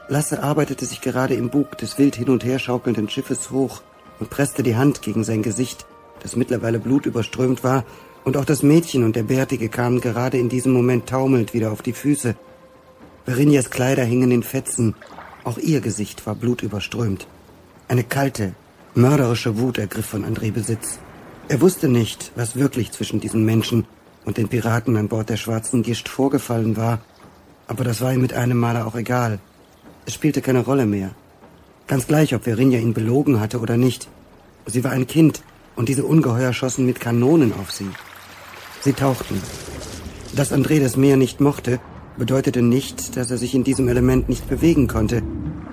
Lasse 0.09 0.43
arbeitete 0.43 0.87
sich 0.87 1.01
gerade 1.01 1.35
im 1.35 1.51
Bug 1.51 1.79
des 1.79 1.99
wild 1.99 2.17
hin 2.17 2.29
und 2.29 2.45
her 2.45 2.59
schaukelnden 2.59 3.09
Schiffes 3.09 3.51
hoch 3.51 3.83
und 4.21 4.31
presste 4.31 4.63
die 4.63 4.77
Hand 4.77 5.03
gegen 5.03 5.25
sein 5.25 5.43
Gesicht, 5.43 5.87
das 6.23 6.37
mittlerweile 6.37 6.79
blutüberströmt 6.79 7.65
war 7.65 7.85
Und 8.27 8.37
auch 8.37 8.45
das 8.45 8.65
Mädchen 8.65 9.05
und 9.05 9.15
der 9.15 9.23
Bärtige 9.23 9.69
kamen 9.69 10.01
gerade 10.01 10.37
in 10.37 10.49
diesem 10.49 10.73
Moment 10.73 11.09
taumelnd 11.09 11.55
wieder 11.55 11.71
auf 11.71 11.81
die 11.81 11.93
Füße. 11.93 12.35
Verinjas 13.25 13.71
Kleider 13.71 14.03
hingen 14.03 14.33
in 14.33 14.43
Fetzen. 14.43 14.97
Auch 15.45 15.59
ihr 15.59 15.81
Gesicht 15.81 16.27
war 16.27 16.35
blutüberströmt. 16.35 17.29
Eine 17.87 18.03
kalte, 18.03 18.55
mörderische 18.97 19.61
Wut 19.61 19.79
ergriff 19.79 20.07
von 20.07 20.25
André 20.25 20.51
Besitz. 20.51 20.99
Er 21.47 21.61
wusste 21.61 21.89
nicht, 21.89 22.33
was 22.35 22.57
wirklich 22.57 22.91
zwischen 22.91 23.21
diesen 23.21 23.45
Menschen 23.45 23.87
und 24.25 24.39
den 24.39 24.49
Piraten 24.49 24.97
an 24.97 25.07
Bord 25.07 25.31
der 25.31 25.37
Schwarzen 25.37 25.85
Gischt 25.85 26.09
vorgefallen 26.09 26.77
war, 26.77 26.99
aber 27.69 27.85
das 27.85 28.01
war 28.01 28.13
ihm 28.13 28.23
mit 28.23 28.35
einem 28.35 28.59
Male 28.59 28.87
auch 28.87 28.97
egal. 28.97 29.39
Es 30.07 30.15
spielte 30.15 30.41
keine 30.41 30.65
Rolle 30.65 30.87
mehr. 30.87 31.11
Ganz 31.89 32.07
gleich, 32.07 32.33
ob 32.33 32.45
Verinja 32.45 32.79
ihn 32.79 32.95
belogen 32.95 33.41
hatte 33.41 33.59
oder 33.59 33.77
nicht. 33.77 34.09
Sie 34.65 34.85
war 34.85 34.93
ein 34.93 35.09
Kind, 35.09 35.43
und 35.75 35.89
diese 35.89 36.05
Ungeheuer 36.05 36.53
schossen 36.53 36.87
mit 36.87 37.01
Kanonen 37.01 37.53
auf 37.53 37.73
sie. 37.73 37.91
Sie 38.83 38.93
tauchten. 38.93 39.43
Dass 40.37 40.53
André 40.53 40.81
das 40.81 40.97
Meer 40.97 41.17
nicht 41.17 41.41
mochte, 41.41 41.81
bedeutete 42.17 42.63
nicht, 42.63 43.17
dass 43.17 43.33
er 43.33 43.37
sich 43.37 43.55
in 43.55 43.65
diesem 43.65 43.89
Element 43.89 44.29
nicht 44.29 44.49
bewegen 44.49 44.87
konnte. 44.87 45.23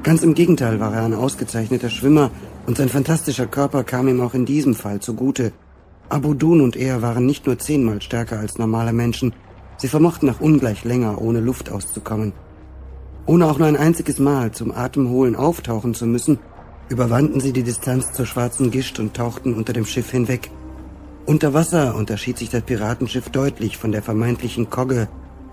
Ganz 0.02 0.24
im 0.24 0.34
Gegenteil 0.34 0.80
war 0.80 0.94
er 0.96 1.04
ein 1.04 1.14
ausgezeichneter 1.14 1.92
Schwimmer, 1.92 2.32
und 2.66 2.78
sein 2.78 2.90
fantastischer 2.90 3.46
Körper 3.46 3.84
kam 3.84 4.08
ihm 4.08 4.20
auch 4.22 4.34
in 4.34 4.46
diesem 4.46 4.74
Fall 4.74 5.00
zugute. 5.00 5.54
Abu 6.10 6.34
Dun 6.34 6.62
und 6.62 6.76
er 6.76 7.04
waren 7.04 7.28
nicht 7.28 7.46
nur 7.46 7.60
zehnmal 7.60 8.02
stärker 8.02 8.40
als 8.40 8.58
normale 8.58 8.94
Menschen, 8.94 9.34
sie 9.78 9.88
vermochten 9.88 10.28
nach 10.28 10.42
ungleich 10.42 10.84
länger 10.84 11.22
ohne 11.22 11.40
Luft 11.40 11.72
auszukommen. 11.72 12.34
Ohne 13.26 13.48
auch 13.48 13.58
nur 13.58 13.68
ein 13.68 13.78
einziges 13.78 14.20
Mal 14.20 14.52
zum 14.52 14.72
Atemholen 14.72 15.36
auftauchen 15.38 15.94
zu 15.94 16.06
müssen, 16.06 16.40
überwanden 16.90 17.40
sie 17.40 17.54
die 17.54 17.64
Distanz 17.64 18.12
zur 18.12 18.26
schwarzen 18.26 18.70
Gischt 18.70 19.00
und 19.00 19.14
tauchten 19.14 19.54
unter 19.54 19.72
dem 19.72 19.86
Schiff 19.86 20.12
hinweg. 20.12 20.52
Unter 21.26 21.54
Wasser 21.54 21.96
unterschied 21.96 22.38
sich 22.38 22.50
das 22.50 22.64
Piratenschiff 22.64 23.30
deutlich 23.30 23.78
von 23.78 23.94
der 23.94 24.04
vermeintlichen 24.04 24.70
Kogge, 24.70 25.08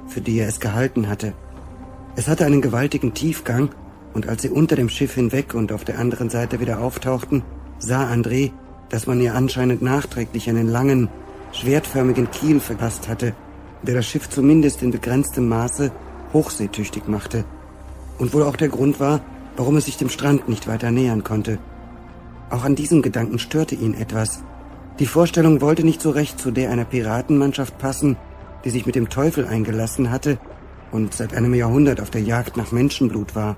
für 0.09 0.21
die 0.21 0.39
er 0.41 0.49
es 0.49 0.59
gehalten 0.59 1.09
hatte. 1.09 1.33
Es 2.17 2.27
hatte 2.27 2.45
einen 2.45 2.61
gewaltigen 2.61 3.15
Tiefgang, 3.15 3.71
und 4.13 4.29
als 4.29 4.43
sie 4.43 4.51
unter 4.51 4.75
dem 4.75 4.89
Schiff 4.89 5.15
hinweg 5.15 5.55
und 5.55 5.71
auf 5.71 5.85
der 5.85 6.01
anderen 6.01 6.29
Seite 6.29 6.59
wieder 6.59 6.81
auftauchten, 6.81 7.45
sah 7.79 8.11
André, 8.11 8.51
dass 8.89 9.07
man 9.07 9.21
ihr 9.21 9.37
anscheinend 9.37 9.81
nachträglich 9.81 10.51
einen 10.51 10.67
langen, 10.67 11.09
schwertförmigen 11.53 12.29
Kiel 12.33 12.59
verpasst 12.59 13.09
hatte, 13.09 13.33
der 13.83 13.95
das 13.95 14.07
Schiff 14.07 14.29
zumindest 14.29 14.83
in 14.83 14.91
begrenztem 14.91 15.49
Maße 15.49 15.93
hochseetüchtig 16.33 17.07
machte 17.07 17.45
und 18.21 18.33
wohl 18.35 18.45
auch 18.45 18.57
der 18.57 18.69
Grund 18.69 19.01
war, 19.01 19.21
warum 19.57 19.77
es 19.77 19.87
sich 19.87 19.97
dem 19.97 20.11
Strand 20.11 20.49
nicht 20.49 20.69
weiter 20.69 20.93
nähern 20.93 21.25
konnte. 21.25 21.59
Auch 22.51 22.65
an 22.65 22.77
diesem 22.77 23.03
Gedanken 23.03 23.39
störte 23.39 23.75
ihn 23.75 23.95
etwas. 23.95 24.45
Die 24.99 25.07
Vorstellung 25.07 25.61
wollte 25.61 25.85
nicht 25.85 26.03
so 26.03 26.11
recht 26.11 26.39
zu 26.39 26.51
der 26.51 26.71
einer 26.71 26.85
Piratenmannschaft 26.85 27.79
passen, 27.79 28.17
die 28.65 28.71
sich 28.71 28.87
mit 28.87 28.95
dem 28.95 29.09
Teufel 29.09 29.47
eingelassen 29.47 30.11
hatte 30.11 30.39
und 30.93 31.15
seit 31.15 31.35
einem 31.35 31.55
Jahrhundert 31.55 32.01
auf 32.01 32.11
der 32.11 32.21
Jagd 32.21 32.57
nach 32.57 32.73
Menschenblut 32.73 33.35
war. 33.35 33.57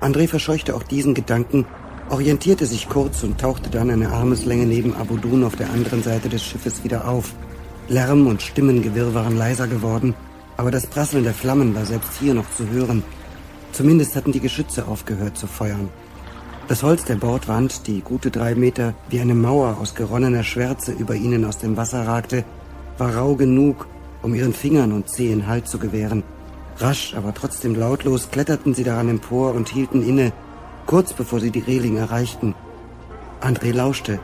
André 0.00 0.28
verscheuchte 0.28 0.76
auch 0.76 0.84
diesen 0.84 1.14
Gedanken, 1.14 1.66
orientierte 2.10 2.66
sich 2.66 2.88
kurz 2.88 3.24
und 3.24 3.40
tauchte 3.40 3.70
dann 3.70 3.90
eine 3.90 4.10
Armeslänge 4.10 4.66
neben 4.66 4.94
Abudun 4.94 5.42
auf 5.42 5.56
der 5.56 5.70
anderen 5.70 6.02
Seite 6.02 6.28
des 6.28 6.44
Schiffes 6.44 6.84
wieder 6.84 7.08
auf. 7.08 7.34
Lärm 7.88 8.26
und 8.26 8.42
Stimmengewirr 8.42 9.14
waren 9.14 9.36
leiser 9.36 9.66
geworden, 9.66 10.14
aber 10.56 10.70
das 10.70 10.86
Prasseln 10.86 11.24
der 11.24 11.34
Flammen 11.34 11.74
war 11.74 11.84
selbst 11.84 12.12
hier 12.20 12.34
noch 12.34 12.50
zu 12.54 12.68
hören. 12.68 13.02
Zumindest 13.72 14.16
hatten 14.16 14.32
die 14.32 14.40
Geschütze 14.40 14.86
aufgehört 14.88 15.36
zu 15.36 15.46
feuern. 15.46 15.88
Das 16.68 16.82
Holz 16.82 17.04
der 17.04 17.14
Bordwand, 17.14 17.86
die 17.86 18.02
gute 18.02 18.30
drei 18.30 18.54
Meter 18.54 18.94
wie 19.08 19.20
eine 19.20 19.34
Mauer 19.34 19.78
aus 19.80 19.94
geronnener 19.94 20.42
Schwärze 20.42 20.92
über 20.92 21.14
ihnen 21.14 21.44
aus 21.44 21.58
dem 21.58 21.76
Wasser 21.76 22.06
ragte, 22.06 22.44
war 22.98 23.14
rau 23.14 23.36
genug, 23.36 23.86
um 24.22 24.34
ihren 24.34 24.52
Fingern 24.52 24.92
und 24.92 25.08
Zehen 25.08 25.46
Halt 25.46 25.66
zu 25.66 25.78
gewähren. 25.78 26.24
Rasch, 26.76 27.14
aber 27.16 27.32
trotzdem 27.32 27.74
lautlos 27.74 28.30
kletterten 28.30 28.74
sie 28.74 28.84
daran 28.84 29.08
empor 29.08 29.54
und 29.54 29.68
hielten 29.68 30.06
inne, 30.06 30.32
kurz 30.86 31.12
bevor 31.12 31.40
sie 31.40 31.50
die 31.50 31.60
Reling 31.60 31.96
erreichten. 31.96 32.54
André 33.40 33.72
lauschte. 33.72 34.20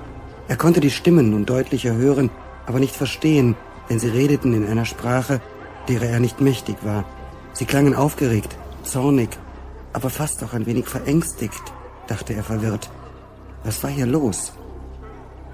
Er 0.47 0.57
konnte 0.57 0.81
die 0.81 0.91
Stimmen 0.91 1.31
nun 1.31 1.47
deutlicher 1.47 1.95
hören, 1.95 2.31
aber 2.67 2.79
nicht 2.79 2.95
verstehen, 2.95 3.57
denn 3.89 3.99
sie 3.99 4.09
redeten 4.09 4.53
in 4.53 4.67
einer 4.67 4.85
Sprache, 4.85 5.41
derer 5.89 6.07
er 6.07 6.21
nicht 6.21 6.41
mächtig 6.41 6.77
war. 6.83 7.05
Sie 7.53 7.65
klangen 7.65 7.95
aufgeregt, 7.95 8.57
zornig, 8.85 9.31
aber 9.93 10.11
fast 10.11 10.43
auch 10.45 10.53
ein 10.53 10.67
wenig 10.67 10.87
verängstigt, 10.87 11.63
dachte 12.07 12.35
er 12.35 12.45
verwirrt. 12.45 12.91
Was 13.65 13.83
war 13.83 13.91
hier 13.91 14.07
los? 14.07 14.53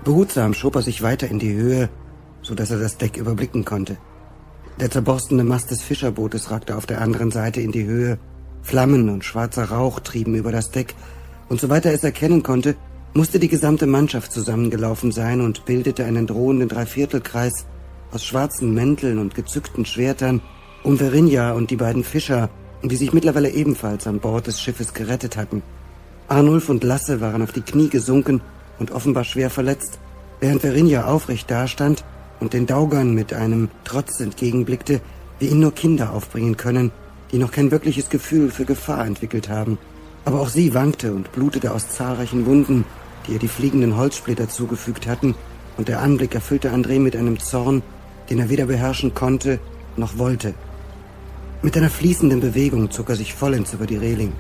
Behutsam 0.04 0.54
schob 0.54 0.76
er 0.76 0.82
sich 0.82 1.02
weiter 1.02 1.28
in 1.28 1.38
die 1.38 1.54
Höhe, 1.54 1.88
so 2.42 2.54
dass 2.54 2.70
er 2.70 2.78
das 2.78 2.96
Deck 2.96 3.16
überblicken 3.16 3.64
konnte. 3.64 3.98
Der 4.80 4.90
zerborstene 4.90 5.44
Mast 5.44 5.70
des 5.70 5.82
Fischerbootes 5.82 6.50
ragte 6.50 6.76
auf 6.76 6.86
der 6.86 7.00
anderen 7.02 7.30
Seite 7.30 7.60
in 7.60 7.70
die 7.70 7.84
Höhe. 7.84 8.18
Flammen 8.62 9.08
und 9.10 9.24
schwarzer 9.24 9.64
Rauch 9.64 10.00
trieben 10.00 10.34
über 10.34 10.52
das 10.52 10.70
Deck, 10.70 10.94
und 11.48 11.60
soweit 11.60 11.84
er 11.84 11.92
es 11.92 12.04
erkennen 12.04 12.42
konnte, 12.42 12.76
musste 13.12 13.38
die 13.38 13.48
gesamte 13.48 13.86
Mannschaft 13.86 14.32
zusammengelaufen 14.32 15.12
sein 15.12 15.40
und 15.40 15.64
bildete 15.64 16.04
einen 16.04 16.26
drohenden 16.26 16.68
Dreiviertelkreis 16.68 17.66
aus 18.12 18.24
schwarzen 18.24 18.72
Mänteln 18.72 19.18
und 19.18 19.34
gezückten 19.34 19.84
Schwertern 19.84 20.40
um 20.82 20.96
Verinja 20.96 21.52
und 21.52 21.70
die 21.70 21.76
beiden 21.76 22.04
Fischer, 22.04 22.48
die 22.88 22.96
sich 22.96 23.12
mittlerweile 23.12 23.50
ebenfalls 23.50 24.06
an 24.06 24.20
Bord 24.20 24.46
des 24.46 24.60
Schiffes 24.60 24.94
gerettet 24.94 25.36
hatten. 25.36 25.62
Arnulf 26.28 26.68
und 26.68 26.84
Lasse 26.84 27.20
waren 27.20 27.42
auf 27.42 27.52
die 27.52 27.60
Knie 27.60 27.88
gesunken 27.88 28.40
und 28.78 28.92
offenbar 28.92 29.24
schwer 29.24 29.50
verletzt, 29.50 29.98
während 30.40 30.62
Verinja 30.62 31.04
aufrecht 31.04 31.50
dastand 31.50 32.04
und 32.40 32.54
den 32.54 32.66
Daugern 32.66 33.14
mit 33.14 33.34
einem 33.34 33.68
Trotz 33.84 34.20
entgegenblickte, 34.20 35.00
wie 35.38 35.48
ihn 35.48 35.60
nur 35.60 35.74
Kinder 35.74 36.12
aufbringen 36.12 36.56
können, 36.56 36.90
die 37.32 37.38
noch 37.38 37.52
kein 37.52 37.70
wirkliches 37.70 38.08
Gefühl 38.08 38.50
für 38.50 38.64
Gefahr 38.64 39.06
entwickelt 39.06 39.48
haben. 39.48 39.78
Aber 40.24 40.40
auch 40.40 40.48
sie 40.48 40.74
wankte 40.74 41.12
und 41.12 41.32
blutete 41.32 41.72
aus 41.72 41.90
zahlreichen 41.90 42.46
Wunden, 42.46 42.84
die 43.26 43.32
ihr 43.32 43.38
die 43.38 43.48
fliegenden 43.48 43.96
Holzsplitter 43.96 44.48
zugefügt 44.48 45.06
hatten, 45.06 45.34
und 45.76 45.88
der 45.88 46.00
Anblick 46.00 46.34
erfüllte 46.34 46.72
André 46.72 46.98
mit 46.98 47.16
einem 47.16 47.38
Zorn, 47.38 47.82
den 48.28 48.38
er 48.38 48.50
weder 48.50 48.66
beherrschen 48.66 49.14
konnte 49.14 49.60
noch 49.96 50.18
wollte. 50.18 50.54
Mit 51.62 51.76
einer 51.76 51.90
fließenden 51.90 52.40
Bewegung 52.40 52.90
zog 52.90 53.10
er 53.10 53.16
sich 53.16 53.34
vollends 53.34 53.74
über 53.74 53.86
die 53.86 53.98
Reling. 53.98 54.32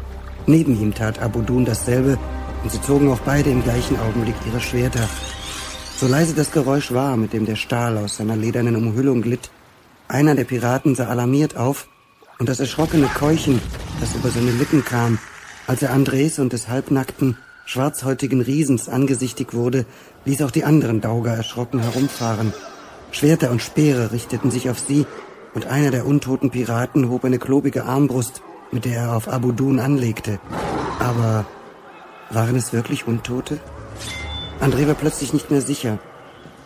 Neben 0.46 0.80
ihm 0.80 0.94
tat 0.94 1.20
Abudun 1.20 1.66
dasselbe, 1.66 2.18
und 2.62 2.72
sie 2.72 2.80
zogen 2.80 3.10
auch 3.10 3.20
beide 3.20 3.50
im 3.50 3.62
gleichen 3.62 3.98
Augenblick 4.00 4.34
ihre 4.46 4.60
Schwerter. 4.60 5.06
So 5.98 6.06
leise 6.06 6.34
das 6.34 6.50
Geräusch 6.50 6.92
war, 6.92 7.18
mit 7.18 7.34
dem 7.34 7.44
der 7.44 7.56
Stahl 7.56 7.98
aus 7.98 8.16
seiner 8.16 8.36
ledernen 8.36 8.74
Umhüllung 8.74 9.20
glitt, 9.20 9.50
einer 10.08 10.34
der 10.34 10.44
Piraten 10.44 10.94
sah 10.94 11.08
alarmiert 11.08 11.58
auf, 11.58 11.88
und 12.38 12.48
das 12.48 12.58
erschrockene 12.58 13.06
Keuchen, 13.06 13.60
das 14.00 14.14
über 14.14 14.30
seine 14.30 14.52
Lippen 14.52 14.82
kam, 14.82 15.18
als 15.66 15.82
er 15.82 15.92
Andres 15.92 16.38
und 16.38 16.54
des 16.54 16.68
halbnackten, 16.68 17.36
schwarzhäutigen 17.66 18.40
Riesens 18.40 18.88
angesichtig 18.88 19.52
wurde, 19.52 19.84
ließ 20.24 20.40
auch 20.40 20.50
die 20.50 20.64
anderen 20.64 21.02
Dauger 21.02 21.32
erschrocken 21.34 21.80
herumfahren. 21.80 22.54
Schwerter 23.12 23.50
und 23.50 23.60
Speere 23.60 24.10
richteten 24.10 24.50
sich 24.50 24.70
auf 24.70 24.78
sie, 24.78 25.06
und 25.54 25.66
einer 25.66 25.90
der 25.90 26.06
untoten 26.06 26.50
Piraten 26.50 27.08
hob 27.08 27.24
eine 27.24 27.38
klobige 27.38 27.84
Armbrust, 27.84 28.42
mit 28.72 28.84
der 28.84 29.02
er 29.02 29.16
auf 29.16 29.28
Abu 29.28 29.52
Dun 29.52 29.80
anlegte. 29.80 30.38
Aber 30.98 31.46
waren 32.30 32.56
es 32.56 32.72
wirklich 32.72 33.06
Untote? 33.06 33.58
André 34.60 34.86
war 34.86 34.94
plötzlich 34.94 35.32
nicht 35.32 35.50
mehr 35.50 35.62
sicher. 35.62 35.98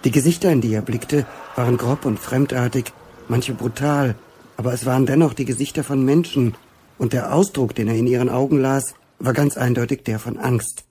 Die 0.04 0.10
Gesichter, 0.10 0.50
in 0.50 0.60
die 0.60 0.74
er 0.74 0.82
blickte, 0.82 1.26
waren 1.56 1.76
grob 1.76 2.04
und 2.04 2.18
fremdartig, 2.18 2.92
manche 3.28 3.54
brutal, 3.54 4.16
aber 4.56 4.72
es 4.72 4.84
waren 4.84 5.06
dennoch 5.06 5.32
die 5.32 5.46
Gesichter 5.46 5.84
von 5.84 6.04
Menschen, 6.04 6.54
und 6.98 7.12
der 7.12 7.34
Ausdruck, 7.34 7.74
den 7.74 7.88
er 7.88 7.94
in 7.94 8.06
ihren 8.06 8.28
Augen 8.28 8.60
las, 8.60 8.94
war 9.18 9.32
ganz 9.32 9.56
eindeutig 9.56 10.04
der 10.04 10.18
von 10.18 10.38
Angst. 10.38 10.84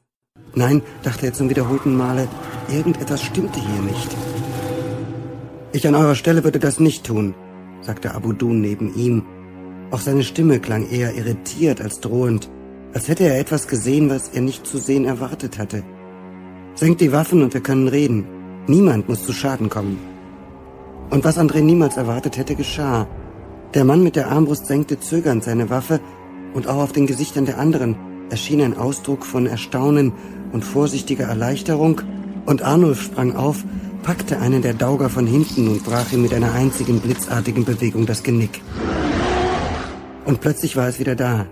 Nein, 0.56 0.82
dachte 1.04 1.28
er 1.28 1.34
zum 1.34 1.50
wiederholten 1.50 1.96
Male, 1.96 2.28
irgendetwas 2.70 3.22
stimmte 3.22 3.60
hier 3.60 3.82
nicht. 3.82 4.10
Ich 5.72 5.88
an 5.88 5.96
eurer 5.96 6.16
Stelle 6.16 6.44
würde 6.44 6.60
das 6.60 6.80
nicht 6.80 7.06
tun, 7.06 7.34
sagte 7.84 8.16
Abu 8.16 8.34
Dun 8.34 8.62
neben 8.62 8.96
ihm. 8.96 9.24
Auch 9.92 10.00
seine 10.00 10.24
Stimme 10.24 10.60
klang 10.60 10.90
eher 10.90 11.14
irritiert 11.16 11.82
als 11.82 12.00
drohend, 12.00 12.50
als 12.94 13.08
hätte 13.08 13.26
er 13.26 13.40
etwas 13.40 13.68
gesehen, 13.68 14.10
was 14.10 14.30
er 14.30 14.42
nicht 14.42 14.66
zu 14.66 14.78
sehen 14.78 15.06
erwartet 15.06 15.60
hatte. 15.60 15.84
Senkt 16.76 17.02
die 17.02 17.12
Waffen 17.12 17.44
und 17.44 17.54
wir 17.54 17.62
können 17.62 17.88
reden. 17.88 18.26
Niemand 18.68 19.08
muss 19.10 19.24
zu 19.24 19.34
Schaden 19.34 19.70
kommen. 19.70 20.00
Und 21.10 21.24
was 21.24 21.38
André 21.38 21.62
niemals 21.62 21.98
erwartet 21.98 22.38
hätte, 22.38 22.56
geschah. 22.56 23.08
Der 23.74 23.86
Mann 23.86 24.04
mit 24.04 24.16
der 24.16 24.30
Armbrust 24.30 24.66
senkte 24.66 25.00
zögernd 25.00 25.44
seine 25.44 25.70
Waffe, 25.70 26.00
und 26.54 26.68
auch 26.68 26.84
auf 26.84 26.92
den 26.92 27.08
Gesichtern 27.08 27.46
der 27.46 27.60
anderen 27.60 27.96
erschien 28.30 28.62
ein 28.62 28.78
Ausdruck 28.78 29.26
von 29.26 29.48
Erstaunen 29.48 30.14
und 30.52 30.64
vorsichtiger 30.64 31.26
Erleichterung, 31.26 32.02
und 32.46 32.62
Arnulf 32.62 33.02
sprang 33.02 33.36
auf, 33.36 33.64
packte 34.04 34.40
einen 34.40 34.62
der 34.62 34.74
Dauger 34.74 35.10
von 35.10 35.26
hinten 35.26 35.68
und 35.70 35.84
brach 35.84 36.12
ihm 36.12 36.22
mit 36.22 36.34
einer 36.34 36.54
einzigen 36.54 37.00
blitzartigen 37.00 37.66
Bewegung 37.66 38.06
das 38.06 38.22
Genick. 38.22 38.62
Und 40.26 40.42
plötzlich 40.42 40.76
war 40.76 40.88
es 40.88 41.00
wieder 41.00 41.16
da. 41.16 41.48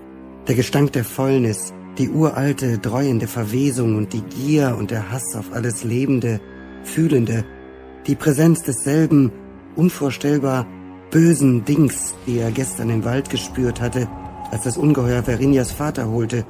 Der 0.48 0.56
Gestank 0.56 0.92
der 0.92 1.06
Fäulnis, 1.06 1.74
die 1.98 2.10
uralte, 2.10 2.78
dreuende 2.78 3.28
Verwesung 3.28 3.96
und 3.96 4.14
die 4.14 4.22
Gier 4.22 4.76
und 4.78 4.92
der 4.92 5.12
Hass 5.12 5.36
auf 5.36 5.54
alles 5.54 5.84
Lebende, 5.84 6.40
Fühlende. 6.84 7.46
Die 8.08 8.16
Präsenz 8.16 8.64
desselben, 8.64 9.32
unvorstellbar 9.76 10.68
bösen 11.12 11.66
Dings, 11.66 12.16
die 12.26 12.40
er 12.40 12.52
gestern 12.52 12.90
im 12.90 13.04
Wald 13.04 13.30
gespürt 13.30 13.82
hatte, 13.82 14.08
als 14.50 14.64
das 14.64 14.78
Ungeheuer 14.78 15.24
Verinias 15.24 15.72
Vater 15.72 16.10
holte. 16.10 16.46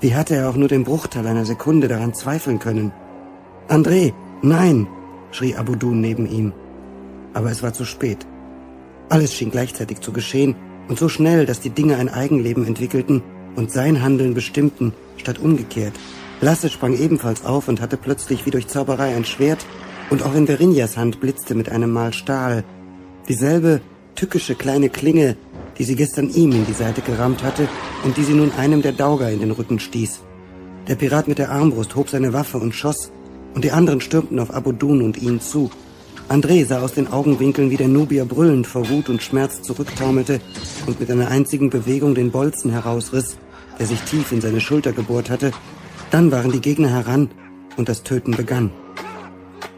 Wie 0.00 0.14
hatte 0.14 0.36
er 0.36 0.50
auch 0.50 0.56
nur 0.56 0.68
den 0.68 0.84
Bruchteil 0.84 1.26
einer 1.26 1.44
Sekunde 1.44 1.88
daran 1.88 2.12
zweifeln 2.12 2.58
können? 2.58 2.92
André, 3.68 4.12
nein, 4.42 4.86
schrie 5.36 5.54
Abudun 5.54 6.00
neben 6.00 6.26
ihm. 6.26 6.52
Aber 7.34 7.50
es 7.50 7.62
war 7.62 7.72
zu 7.72 7.84
spät. 7.84 8.26
Alles 9.10 9.34
schien 9.34 9.50
gleichzeitig 9.50 10.00
zu 10.00 10.12
geschehen 10.12 10.56
und 10.88 10.98
so 10.98 11.08
schnell, 11.08 11.44
dass 11.44 11.60
die 11.60 11.70
Dinge 11.70 11.96
ein 11.96 12.08
Eigenleben 12.08 12.66
entwickelten 12.66 13.22
und 13.54 13.70
sein 13.70 14.02
Handeln 14.02 14.34
bestimmten, 14.34 14.94
statt 15.16 15.38
umgekehrt. 15.38 15.92
Lasse 16.40 16.70
sprang 16.70 16.96
ebenfalls 16.96 17.44
auf 17.44 17.68
und 17.68 17.80
hatte 17.80 17.96
plötzlich 17.96 18.46
wie 18.46 18.50
durch 18.50 18.66
Zauberei 18.66 19.14
ein 19.14 19.24
Schwert, 19.24 19.64
und 20.08 20.22
auch 20.22 20.34
in 20.34 20.46
Verinias 20.46 20.96
Hand 20.96 21.20
blitzte 21.20 21.54
mit 21.56 21.68
einem 21.68 21.92
Mal 21.92 22.12
Stahl. 22.12 22.62
Dieselbe 23.28 23.80
tückische 24.14 24.54
kleine 24.54 24.88
Klinge, 24.88 25.36
die 25.78 25.84
sie 25.84 25.96
gestern 25.96 26.30
ihm 26.30 26.52
in 26.52 26.64
die 26.64 26.72
Seite 26.72 27.00
gerammt 27.00 27.42
hatte 27.42 27.68
und 28.04 28.16
die 28.16 28.22
sie 28.22 28.34
nun 28.34 28.52
einem 28.52 28.82
der 28.82 28.92
Dauger 28.92 29.30
in 29.30 29.40
den 29.40 29.50
Rücken 29.50 29.80
stieß. 29.80 30.20
Der 30.86 30.94
Pirat 30.94 31.26
mit 31.26 31.38
der 31.38 31.50
Armbrust 31.50 31.96
hob 31.96 32.08
seine 32.08 32.32
Waffe 32.32 32.58
und 32.58 32.74
schoss, 32.74 33.10
und 33.56 33.64
die 33.64 33.72
anderen 33.72 34.02
stürmten 34.02 34.38
auf 34.38 34.52
Abudun 34.52 35.00
und 35.00 35.16
ihn 35.16 35.40
zu. 35.40 35.70
André 36.28 36.66
sah 36.66 36.82
aus 36.82 36.92
den 36.92 37.10
Augenwinkeln, 37.10 37.70
wie 37.70 37.78
der 37.78 37.88
Nubier 37.88 38.26
brüllend 38.26 38.66
vor 38.66 38.86
Wut 38.90 39.08
und 39.08 39.22
Schmerz 39.22 39.62
zurücktaumelte 39.62 40.40
und 40.86 41.00
mit 41.00 41.10
einer 41.10 41.28
einzigen 41.28 41.70
Bewegung 41.70 42.14
den 42.14 42.30
Bolzen 42.30 42.70
herausriss, 42.70 43.38
der 43.78 43.86
sich 43.86 44.00
tief 44.02 44.30
in 44.30 44.42
seine 44.42 44.60
Schulter 44.60 44.92
gebohrt 44.92 45.30
hatte. 45.30 45.52
Dann 46.10 46.30
waren 46.30 46.52
die 46.52 46.60
Gegner 46.60 46.90
heran 46.90 47.30
und 47.78 47.88
das 47.88 48.02
Töten 48.02 48.32
begann. 48.32 48.70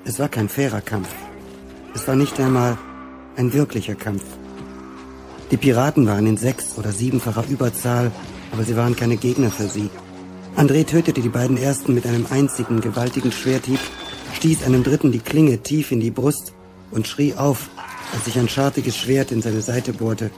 Es 0.05 0.19
war 0.19 0.29
kein 0.29 0.49
fairer 0.49 0.81
Kampf. 0.81 1.15
Es 1.95 2.09
war 2.09 2.17
nicht 2.17 2.41
einmal 2.41 2.77
ein 3.37 3.53
wirklicher 3.53 3.95
Kampf. 3.95 4.25
Die 5.53 5.57
Piraten 5.57 6.05
waren 6.09 6.27
in 6.27 6.37
sechs- 6.37 6.77
oder 6.79 6.91
siebenfacher 6.91 7.45
Überzahl, 7.49 8.11
aber 8.51 8.65
sie 8.65 8.77
waren 8.77 8.97
keine 8.97 9.17
Gegner 9.17 9.53
für 9.53 9.69
sie. 9.69 9.89
André 10.59 10.85
tötete 10.85 11.21
die 11.21 11.29
beiden 11.29 11.57
ersten 11.57 11.95
mit 11.95 12.05
einem 12.05 12.27
einzigen 12.31 12.81
gewaltigen 12.81 13.31
Schwerthieb 13.31 13.79
stieß 14.33 14.65
einem 14.65 14.83
Dritten 14.83 15.13
die 15.13 15.21
Klinge 15.21 15.59
tief 15.59 15.93
in 15.93 16.01
die 16.01 16.11
Brust 16.11 16.53
und 16.91 17.07
schrie 17.07 17.35
auf, 17.35 17.71
als 18.13 18.25
sich 18.25 18.37
ein 18.41 18.49
schartiges 18.49 18.97
Schwert 18.97 19.31
in 19.31 19.41
seine 19.41 19.63
Seite 19.63 19.93
bohrte. 19.93 20.33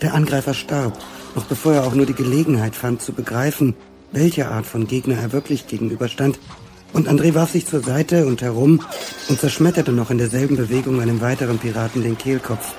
Der 0.00 0.14
Angreifer 0.14 0.54
starb, 0.54 0.96
noch 1.34 1.46
bevor 1.46 1.72
er 1.72 1.84
auch 1.84 1.94
nur 1.94 2.06
die 2.06 2.14
Gelegenheit 2.14 2.76
fand 2.76 3.02
zu 3.02 3.12
begreifen, 3.12 3.74
welcher 4.12 4.52
Art 4.52 4.66
von 4.66 4.86
Gegner 4.86 5.16
er 5.16 5.32
wirklich 5.32 5.66
gegenüberstand, 5.66 6.38
und 6.92 7.08
André 7.08 7.34
warf 7.34 7.50
sich 7.50 7.66
zur 7.66 7.82
Seite 7.82 8.28
und 8.28 8.40
herum 8.40 8.82
und 9.28 9.40
zerschmetterte 9.40 9.90
noch 9.90 10.12
in 10.12 10.18
derselben 10.18 10.56
Bewegung 10.56 11.00
einem 11.00 11.20
weiteren 11.20 11.58
Piraten 11.58 12.04
den 12.04 12.16
Kehlkopf. 12.16 12.72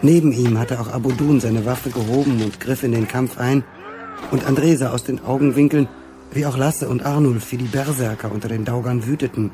Neben 0.00 0.32
ihm 0.32 0.58
hatte 0.58 0.80
auch 0.80 0.88
Abudun 0.88 1.38
seine 1.38 1.66
Waffe 1.66 1.90
gehoben 1.90 2.40
und 2.42 2.60
griff 2.60 2.82
in 2.82 2.92
den 2.92 3.08
Kampf 3.08 3.36
ein, 3.36 3.62
und 4.30 4.44
André 4.46 4.76
sah 4.76 4.90
aus 4.90 5.04
den 5.04 5.24
Augenwinkeln, 5.24 5.88
wie 6.32 6.46
auch 6.46 6.56
Lasse 6.56 6.88
und 6.88 7.04
Arnulf 7.04 7.50
wie 7.52 7.56
die 7.56 7.64
Berserker 7.64 8.30
unter 8.32 8.48
den 8.48 8.64
Daugern 8.64 9.06
wüteten. 9.06 9.50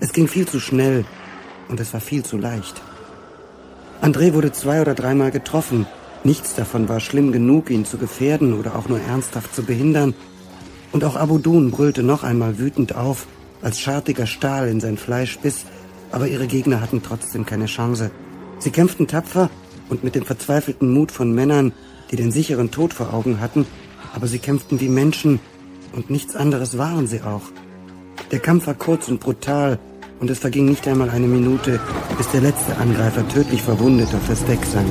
Es 0.00 0.12
ging 0.12 0.28
viel 0.28 0.46
zu 0.46 0.60
schnell 0.60 1.04
und 1.68 1.80
es 1.80 1.92
war 1.92 2.00
viel 2.00 2.24
zu 2.24 2.36
leicht. 2.36 2.82
André 4.02 4.34
wurde 4.34 4.52
zwei 4.52 4.80
oder 4.80 4.94
dreimal 4.94 5.30
getroffen. 5.30 5.86
Nichts 6.24 6.54
davon 6.54 6.88
war 6.88 7.00
schlimm 7.00 7.32
genug, 7.32 7.70
ihn 7.70 7.84
zu 7.84 7.98
gefährden 7.98 8.58
oder 8.58 8.76
auch 8.76 8.88
nur 8.88 9.00
ernsthaft 9.00 9.54
zu 9.54 9.62
behindern. 9.62 10.14
Und 10.92 11.04
auch 11.04 11.16
Abudun 11.16 11.70
brüllte 11.70 12.02
noch 12.02 12.22
einmal 12.22 12.58
wütend 12.58 12.94
auf, 12.94 13.26
als 13.62 13.80
schartiger 13.80 14.26
Stahl 14.26 14.68
in 14.68 14.80
sein 14.80 14.96
Fleisch 14.96 15.38
biss, 15.38 15.64
aber 16.12 16.28
ihre 16.28 16.46
Gegner 16.46 16.80
hatten 16.80 17.02
trotzdem 17.02 17.46
keine 17.46 17.66
Chance. 17.66 18.10
Sie 18.58 18.70
kämpften 18.70 19.06
tapfer 19.06 19.50
und 19.88 20.04
mit 20.04 20.14
dem 20.14 20.24
verzweifelten 20.24 20.92
Mut 20.92 21.10
von 21.10 21.32
Männern, 21.32 21.72
die 22.10 22.16
den 22.16 22.30
sicheren 22.30 22.70
Tod 22.70 22.92
vor 22.92 23.12
Augen 23.12 23.40
hatten, 23.40 23.66
aber 24.14 24.26
sie 24.26 24.38
kämpften 24.38 24.80
wie 24.80 24.88
Menschen 24.88 25.40
und 25.92 26.10
nichts 26.10 26.36
anderes 26.36 26.78
waren 26.78 27.06
sie 27.06 27.22
auch. 27.22 27.42
Der 28.30 28.38
Kampf 28.40 28.66
war 28.66 28.74
kurz 28.74 29.08
und 29.08 29.20
brutal, 29.20 29.78
und 30.20 30.30
es 30.30 30.38
verging 30.38 30.66
nicht 30.66 30.86
einmal 30.88 31.10
eine 31.10 31.26
Minute, 31.26 31.80
bis 32.16 32.30
der 32.30 32.40
letzte 32.40 32.76
Angreifer 32.78 33.26
tödlich 33.28 33.60
verwundet 33.60 34.14
auf 34.14 34.26
das 34.28 34.44
Deck 34.46 34.64
sank. 34.64 34.88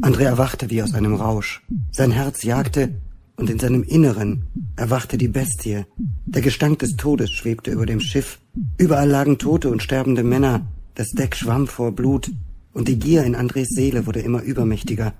André 0.00 0.22
erwachte 0.22 0.70
wie 0.70 0.82
aus 0.82 0.94
einem 0.94 1.14
Rausch. 1.14 1.62
Sein 1.90 2.12
Herz 2.12 2.42
jagte, 2.42 3.00
und 3.36 3.50
in 3.50 3.58
seinem 3.58 3.82
Inneren 3.82 4.46
erwachte 4.76 5.18
die 5.18 5.28
Bestie. 5.28 5.84
Der 6.24 6.42
Gestank 6.42 6.78
des 6.78 6.96
Todes 6.96 7.30
schwebte 7.30 7.70
über 7.70 7.84
dem 7.84 8.00
Schiff. 8.00 8.38
Überall 8.78 9.08
lagen 9.08 9.38
tote 9.38 9.68
und 9.68 9.82
sterbende 9.82 10.22
Männer. 10.22 10.66
Das 10.94 11.10
Deck 11.10 11.36
schwamm 11.36 11.66
vor 11.66 11.92
Blut, 11.92 12.30
und 12.76 12.88
die 12.88 12.98
Gier 12.98 13.24
in 13.24 13.34
Andres 13.34 13.68
Seele 13.70 14.04
wurde 14.06 14.20
immer 14.20 14.42
übermächtiger. 14.42 15.14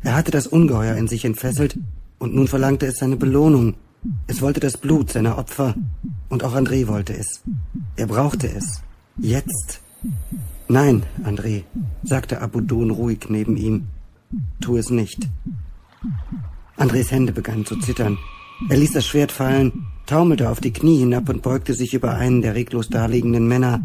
Er 0.00 0.14
hatte 0.14 0.30
das 0.30 0.46
Ungeheuer 0.46 0.94
in 0.94 1.08
sich 1.08 1.24
entfesselt, 1.24 1.76
und 2.20 2.36
nun 2.36 2.46
verlangte 2.46 2.86
es 2.86 2.98
seine 2.98 3.16
Belohnung, 3.16 3.74
es 4.28 4.40
wollte 4.40 4.60
das 4.60 4.76
Blut 4.76 5.10
seiner 5.10 5.36
Opfer 5.36 5.74
und 6.28 6.44
auch 6.44 6.54
André 6.54 6.86
wollte 6.86 7.12
es. 7.14 7.42
Er 7.96 8.06
brauchte 8.06 8.48
es. 8.48 8.80
Jetzt. 9.18 9.80
Nein, 10.68 11.02
André, 11.24 11.64
sagte 12.04 12.40
Abudun 12.40 12.92
ruhig 12.92 13.28
neben 13.28 13.56
ihm. 13.56 13.88
Tu 14.60 14.76
es 14.76 14.90
nicht. 14.90 15.28
Andres 16.76 17.10
Hände 17.10 17.32
begannen 17.32 17.66
zu 17.66 17.76
zittern. 17.80 18.18
Er 18.68 18.76
ließ 18.76 18.92
das 18.92 19.04
Schwert 19.04 19.32
fallen, 19.32 19.86
taumelte 20.06 20.48
auf 20.48 20.60
die 20.60 20.72
Knie 20.72 20.98
hinab 20.98 21.28
und 21.28 21.42
beugte 21.42 21.74
sich 21.74 21.92
über 21.92 22.14
einen 22.14 22.40
der 22.40 22.54
reglos 22.54 22.88
daliegenden 22.88 23.48
Männer, 23.48 23.82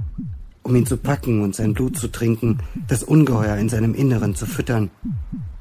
um 0.66 0.76
ihn 0.76 0.88
zu 0.88 0.98
packen 0.98 1.44
und 1.44 1.56
sein 1.56 1.76
Blut 1.76 1.96
zu 1.96 2.08
trinken, 2.08 2.58
das 2.88 3.04
Ungeheuer 3.04 3.56
in 3.58 3.70
seinem 3.70 3.94
Inneren 3.94 4.34
zu 4.34 4.48
füttern. 4.48 4.90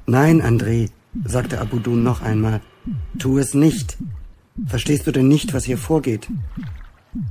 Nein, 0.06 0.40
André, 0.40 0.88
sagte 1.24 1.60
Abudun 1.60 2.02
noch 2.02 2.22
einmal, 2.22 2.62
tu 3.18 3.38
es 3.38 3.52
nicht. 3.52 3.98
Verstehst 4.66 5.06
du 5.06 5.12
denn 5.12 5.28
nicht, 5.28 5.52
was 5.52 5.64
hier 5.64 5.76
vorgeht? 5.76 6.28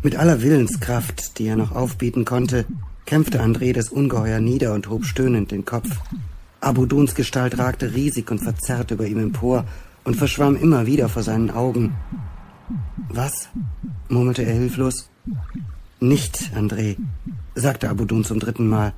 Mit 0.03 0.15
aller 0.15 0.43
Willenskraft, 0.43 1.39
die 1.39 1.47
er 1.47 1.55
noch 1.55 1.71
aufbieten 1.71 2.25
konnte, 2.25 2.65
kämpfte 3.07 3.41
André 3.41 3.73
das 3.73 3.89
Ungeheuer 3.89 4.39
nieder 4.39 4.73
und 4.73 4.87
hob 4.89 5.05
stöhnend 5.05 5.49
den 5.49 5.65
Kopf. 5.65 5.89
Abuduns 6.61 7.15
Gestalt 7.15 7.57
ragte 7.57 7.95
riesig 7.95 8.29
und 8.29 8.39
verzerrt 8.39 8.91
über 8.91 9.07
ihm 9.07 9.19
empor 9.19 9.65
und 10.03 10.15
verschwamm 10.15 10.55
immer 10.55 10.85
wieder 10.85 11.09
vor 11.09 11.23
seinen 11.23 11.49
Augen. 11.49 11.95
Was? 13.09 13.49
murmelte 14.09 14.43
er 14.43 14.53
hilflos. 14.53 15.09
Nicht, 15.99 16.51
André, 16.53 16.97
sagte 17.55 17.89
Abudun 17.89 18.23
zum 18.23 18.39
dritten 18.39 18.67
Mal. 18.67 18.93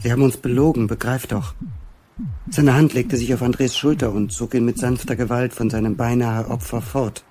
Sie 0.00 0.10
haben 0.10 0.22
uns 0.22 0.36
belogen, 0.36 0.86
begreif 0.86 1.26
doch. 1.26 1.54
Seine 2.50 2.74
Hand 2.74 2.94
legte 2.94 3.16
sich 3.16 3.32
auf 3.32 3.42
Andres 3.42 3.76
Schulter 3.76 4.12
und 4.12 4.32
zog 4.32 4.54
ihn 4.54 4.64
mit 4.64 4.78
sanfter 4.78 5.16
Gewalt 5.16 5.54
von 5.54 5.70
seinem 5.70 5.96
beinahe 5.96 6.48
Opfer 6.48 6.82
fort. 6.82 7.24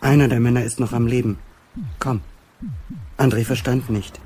Einer 0.00 0.28
der 0.28 0.40
Männer 0.40 0.64
ist 0.64 0.78
noch 0.80 0.92
am 0.92 1.06
Leben. 1.06 1.38
Komm. 1.98 2.20
André 3.18 3.44
verstand 3.44 3.90
nicht. 3.90 4.20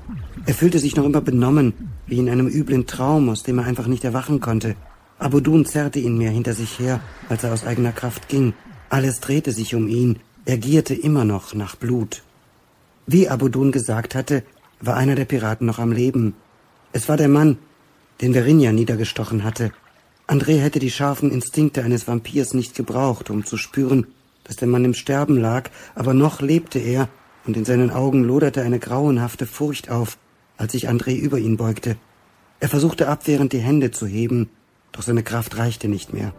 Er 0.45 0.53
fühlte 0.53 0.79
sich 0.79 0.95
noch 0.95 1.05
immer 1.05 1.21
benommen, 1.21 1.73
wie 2.07 2.17
in 2.17 2.29
einem 2.29 2.47
üblen 2.47 2.87
Traum, 2.87 3.29
aus 3.29 3.43
dem 3.43 3.59
er 3.59 3.65
einfach 3.65 3.87
nicht 3.87 4.03
erwachen 4.03 4.39
konnte. 4.39 4.75
Abudun 5.19 5.65
zerrte 5.65 5.99
ihn 5.99 6.17
mehr 6.17 6.31
hinter 6.31 6.53
sich 6.53 6.79
her, 6.79 6.99
als 7.29 7.43
er 7.43 7.53
aus 7.53 7.65
eigener 7.65 7.91
Kraft 7.91 8.27
ging. 8.27 8.53
Alles 8.89 9.19
drehte 9.19 9.51
sich 9.51 9.75
um 9.75 9.87
ihn. 9.87 10.19
Er 10.45 10.57
gierte 10.57 10.95
immer 10.95 11.25
noch 11.25 11.53
nach 11.53 11.75
Blut. 11.75 12.23
Wie 13.05 13.29
Abudun 13.29 13.71
gesagt 13.71 14.15
hatte, 14.15 14.43
war 14.81 14.95
einer 14.95 15.15
der 15.15 15.25
Piraten 15.25 15.65
noch 15.67 15.79
am 15.79 15.91
Leben. 15.91 16.35
Es 16.91 17.07
war 17.07 17.17
der 17.17 17.29
Mann, 17.29 17.57
den 18.21 18.33
Verinia 18.33 18.71
niedergestochen 18.71 19.43
hatte. 19.43 19.71
André 20.27 20.59
hätte 20.59 20.79
die 20.79 20.91
scharfen 20.91 21.31
Instinkte 21.31 21.83
eines 21.83 22.07
Vampirs 22.07 22.53
nicht 22.53 22.75
gebraucht, 22.75 23.29
um 23.29 23.45
zu 23.45 23.57
spüren, 23.57 24.07
dass 24.43 24.55
der 24.55 24.67
Mann 24.67 24.85
im 24.85 24.93
Sterben 24.93 25.37
lag, 25.37 25.69
aber 25.95 26.13
noch 26.13 26.41
lebte 26.41 26.79
er, 26.79 27.09
und 27.45 27.57
in 27.57 27.65
seinen 27.65 27.89
Augen 27.89 28.23
loderte 28.23 28.61
eine 28.61 28.79
grauenhafte 28.79 29.47
Furcht 29.47 29.89
auf, 29.89 30.17
als 30.57 30.73
sich 30.73 30.89
André 30.89 31.15
über 31.15 31.39
ihn 31.39 31.57
beugte. 31.57 31.97
Er 32.59 32.69
versuchte 32.69 33.07
abwehrend 33.07 33.53
die 33.53 33.59
Hände 33.59 33.91
zu 33.91 34.05
heben, 34.05 34.49
doch 34.91 35.01
seine 35.01 35.23
Kraft 35.23 35.57
reichte 35.57 35.87
nicht 35.87 36.13
mehr. 36.13 36.33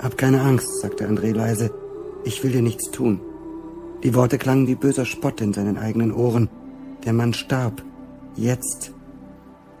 Hab 0.00 0.18
keine 0.18 0.42
Angst, 0.42 0.80
sagte 0.80 1.08
André 1.08 1.32
leise. 1.32 1.70
Ich 2.24 2.42
will 2.42 2.52
dir 2.52 2.62
nichts 2.62 2.90
tun. 2.90 3.20
Die 4.02 4.14
Worte 4.14 4.38
klangen 4.38 4.66
wie 4.66 4.74
böser 4.74 5.04
Spott 5.04 5.40
in 5.40 5.52
seinen 5.52 5.78
eigenen 5.78 6.12
Ohren. 6.12 6.48
Der 7.04 7.12
Mann 7.12 7.32
starb. 7.34 7.82
Jetzt. 8.36 8.92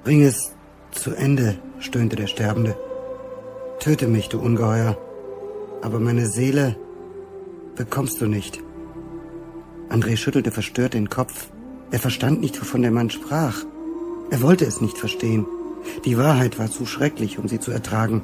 Bring 0.04 0.22
es 0.22 0.52
zu 0.92 1.14
Ende, 1.14 1.58
stöhnte 1.78 2.16
der 2.16 2.26
Sterbende. 2.26 2.76
Töte 3.80 4.06
mich, 4.06 4.28
du 4.28 4.38
Ungeheuer, 4.38 4.96
aber 5.82 5.98
meine 6.00 6.26
Seele 6.26 6.76
bekommst 7.74 8.20
du 8.20 8.26
nicht. 8.26 8.62
André 9.90 10.16
schüttelte 10.16 10.50
verstört 10.50 10.94
den 10.94 11.10
Kopf. 11.10 11.50
Er 11.90 11.98
verstand 11.98 12.40
nicht, 12.40 12.60
wovon 12.60 12.82
der 12.82 12.90
Mann 12.90 13.10
sprach. 13.10 13.64
Er 14.30 14.42
wollte 14.42 14.64
es 14.64 14.80
nicht 14.80 14.98
verstehen. 14.98 15.46
Die 16.04 16.16
Wahrheit 16.16 16.58
war 16.58 16.70
zu 16.70 16.86
schrecklich, 16.86 17.38
um 17.38 17.48
sie 17.48 17.60
zu 17.60 17.70
ertragen. 17.70 18.22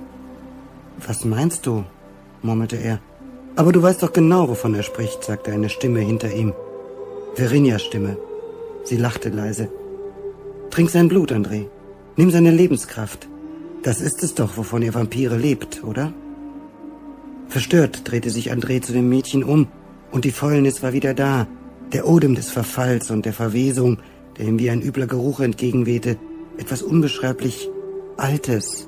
Was 1.07 1.25
meinst 1.25 1.67
du? 1.67 1.85
murmelte 2.43 2.77
er. 2.77 3.01
Aber 3.57 3.73
du 3.73 3.83
weißt 3.83 4.03
doch 4.03 4.13
genau, 4.13 4.49
wovon 4.49 4.75
er 4.75 4.83
spricht, 4.83 5.25
sagte 5.25 5.53
eine 5.53 5.69
Stimme 5.69 6.01
hinter 6.01 6.33
ihm. 6.33 6.53
Verinias 7.35 7.83
Stimme. 7.83 8.17
Sie 8.85 8.97
lachte 8.97 9.29
leise. 9.29 9.69
Trink 10.71 10.91
sein 10.91 11.09
Blut, 11.09 11.33
André. 11.33 11.67
Nimm 12.17 12.31
seine 12.31 12.51
Lebenskraft. 12.51 13.29
Das 13.83 14.01
ist 14.01 14.23
es 14.23 14.35
doch, 14.35 14.57
wovon 14.57 14.83
ihr 14.83 14.95
Vampire 14.95 15.37
lebt, 15.37 15.83
oder? 15.85 16.13
Verstört 17.49 18.03
drehte 18.05 18.31
sich 18.31 18.53
André 18.53 18.81
zu 18.81 18.93
dem 18.93 19.09
Mädchen 19.09 19.43
um, 19.43 19.69
und 20.13 20.25
die 20.25 20.33
Fäulnis 20.33 20.83
war 20.83 20.93
wieder 20.93 21.15
da. 21.15 21.47
Der 21.93 22.07
Odem 22.07 22.35
des 22.35 22.51
Verfalls 22.51 23.11
und 23.11 23.27
der 23.27 23.33
Verwesung, 23.33 23.99
der 24.39 24.47
ihm 24.47 24.59
wie 24.59 24.71
ein 24.71 24.83
übler 24.83 25.07
Geruch 25.07 25.41
entgegenwehte, 25.41 26.17
etwas 26.59 26.83
unbeschreiblich 26.83 27.69
Altes, 28.17 28.87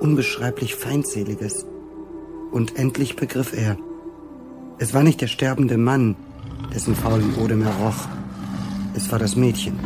unbeschreiblich 0.00 0.74
Feindseliges. 0.74 1.66
Und 2.50 2.76
endlich 2.78 3.16
begriff 3.16 3.52
er. 3.52 3.76
Es 4.78 4.94
war 4.94 5.02
nicht 5.02 5.20
der 5.20 5.26
sterbende 5.26 5.78
Mann, 5.78 6.16
dessen 6.74 6.94
faulen 6.94 7.34
Odem 7.36 7.62
er 7.62 7.74
roch. 7.74 8.08
Es 8.94 9.10
war 9.10 9.18
das 9.18 9.36
Mädchen. 9.36 9.78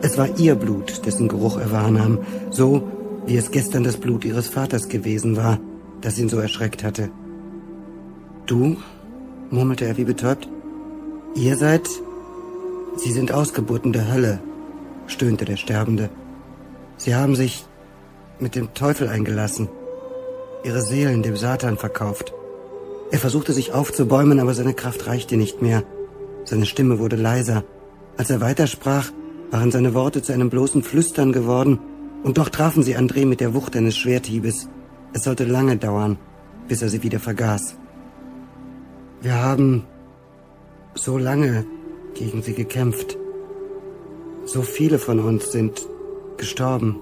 Es 0.00 0.16
war 0.16 0.38
ihr 0.38 0.54
Blut, 0.54 1.04
dessen 1.06 1.28
Geruch 1.28 1.58
er 1.58 1.72
wahrnahm, 1.72 2.18
so 2.50 2.88
wie 3.26 3.36
es 3.36 3.50
gestern 3.50 3.84
das 3.84 3.96
Blut 3.96 4.24
ihres 4.24 4.48
Vaters 4.48 4.88
gewesen 4.88 5.36
war, 5.36 5.58
das 6.00 6.18
ihn 6.18 6.28
so 6.28 6.38
erschreckt 6.38 6.84
hatte. 6.84 7.10
Du? 8.46 8.76
murmelte 9.50 9.86
er 9.86 9.96
wie 9.96 10.04
betäubt. 10.04 10.48
Ihr 11.34 11.56
seid? 11.56 11.88
Sie 12.96 13.12
sind 13.12 13.32
Ausgeburten 13.32 13.92
der 13.92 14.12
Hölle, 14.12 14.40
stöhnte 15.06 15.44
der 15.44 15.56
Sterbende. 15.56 16.10
Sie 16.96 17.14
haben 17.14 17.36
sich 17.36 17.66
mit 18.40 18.54
dem 18.54 18.74
Teufel 18.74 19.08
eingelassen, 19.08 19.68
ihre 20.68 20.82
Seelen 20.82 21.22
dem 21.22 21.34
Satan 21.34 21.78
verkauft. 21.78 22.34
Er 23.10 23.18
versuchte 23.18 23.54
sich 23.54 23.72
aufzubäumen, 23.72 24.38
aber 24.38 24.52
seine 24.52 24.74
Kraft 24.74 25.06
reichte 25.06 25.38
nicht 25.38 25.62
mehr. 25.62 25.82
Seine 26.44 26.66
Stimme 26.66 26.98
wurde 26.98 27.16
leiser. 27.16 27.64
Als 28.18 28.28
er 28.28 28.42
weitersprach, 28.42 29.10
waren 29.50 29.70
seine 29.70 29.94
Worte 29.94 30.20
zu 30.22 30.34
einem 30.34 30.50
bloßen 30.50 30.82
Flüstern 30.82 31.32
geworden, 31.32 31.78
und 32.22 32.36
doch 32.36 32.50
trafen 32.50 32.82
sie 32.82 32.98
André 32.98 33.24
mit 33.24 33.40
der 33.40 33.54
Wucht 33.54 33.76
eines 33.76 33.96
Schwerthiebes. 33.96 34.68
Es 35.14 35.24
sollte 35.24 35.44
lange 35.44 35.78
dauern, 35.78 36.18
bis 36.68 36.82
er 36.82 36.90
sie 36.90 37.02
wieder 37.02 37.20
vergaß. 37.20 37.76
Wir 39.22 39.36
haben 39.42 39.86
so 40.94 41.16
lange 41.16 41.64
gegen 42.14 42.42
sie 42.42 42.52
gekämpft. 42.52 43.16
So 44.44 44.60
viele 44.60 44.98
von 44.98 45.20
uns 45.20 45.50
sind 45.50 45.86
gestorben. 46.36 46.96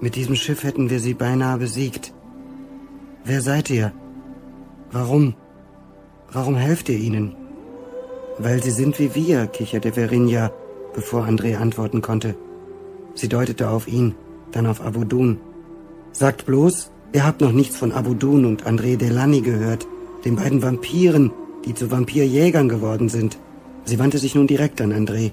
Mit 0.00 0.14
diesem 0.14 0.36
Schiff 0.36 0.62
hätten 0.62 0.88
wir 0.88 1.00
sie 1.00 1.14
beinahe 1.14 1.58
besiegt. 1.58 2.14
Wer 3.28 3.42
seid 3.42 3.70
ihr? 3.70 3.90
Warum? 4.92 5.34
Warum 6.30 6.54
helft 6.54 6.88
ihr 6.88 6.96
ihnen? 6.96 7.34
Weil 8.38 8.62
sie 8.62 8.70
sind 8.70 9.00
wie 9.00 9.16
wir, 9.16 9.48
kicherte 9.48 9.94
Verinja, 9.94 10.52
bevor 10.94 11.24
André 11.24 11.56
antworten 11.56 12.02
konnte. 12.02 12.36
Sie 13.14 13.28
deutete 13.28 13.68
auf 13.68 13.88
ihn, 13.88 14.14
dann 14.52 14.68
auf 14.68 14.80
Abudun. 14.80 15.40
Sagt 16.12 16.46
bloß, 16.46 16.92
ihr 17.14 17.26
habt 17.26 17.40
noch 17.40 17.50
nichts 17.50 17.76
von 17.76 17.90
Abudun 17.90 18.44
und 18.44 18.64
André 18.64 18.96
Delany 18.96 19.40
gehört, 19.40 19.88
den 20.24 20.36
beiden 20.36 20.62
Vampiren, 20.62 21.32
die 21.64 21.74
zu 21.74 21.90
Vampirjägern 21.90 22.68
geworden 22.68 23.08
sind. 23.08 23.38
Sie 23.84 23.98
wandte 23.98 24.18
sich 24.18 24.36
nun 24.36 24.46
direkt 24.46 24.80
an 24.80 24.92
André. 24.92 25.32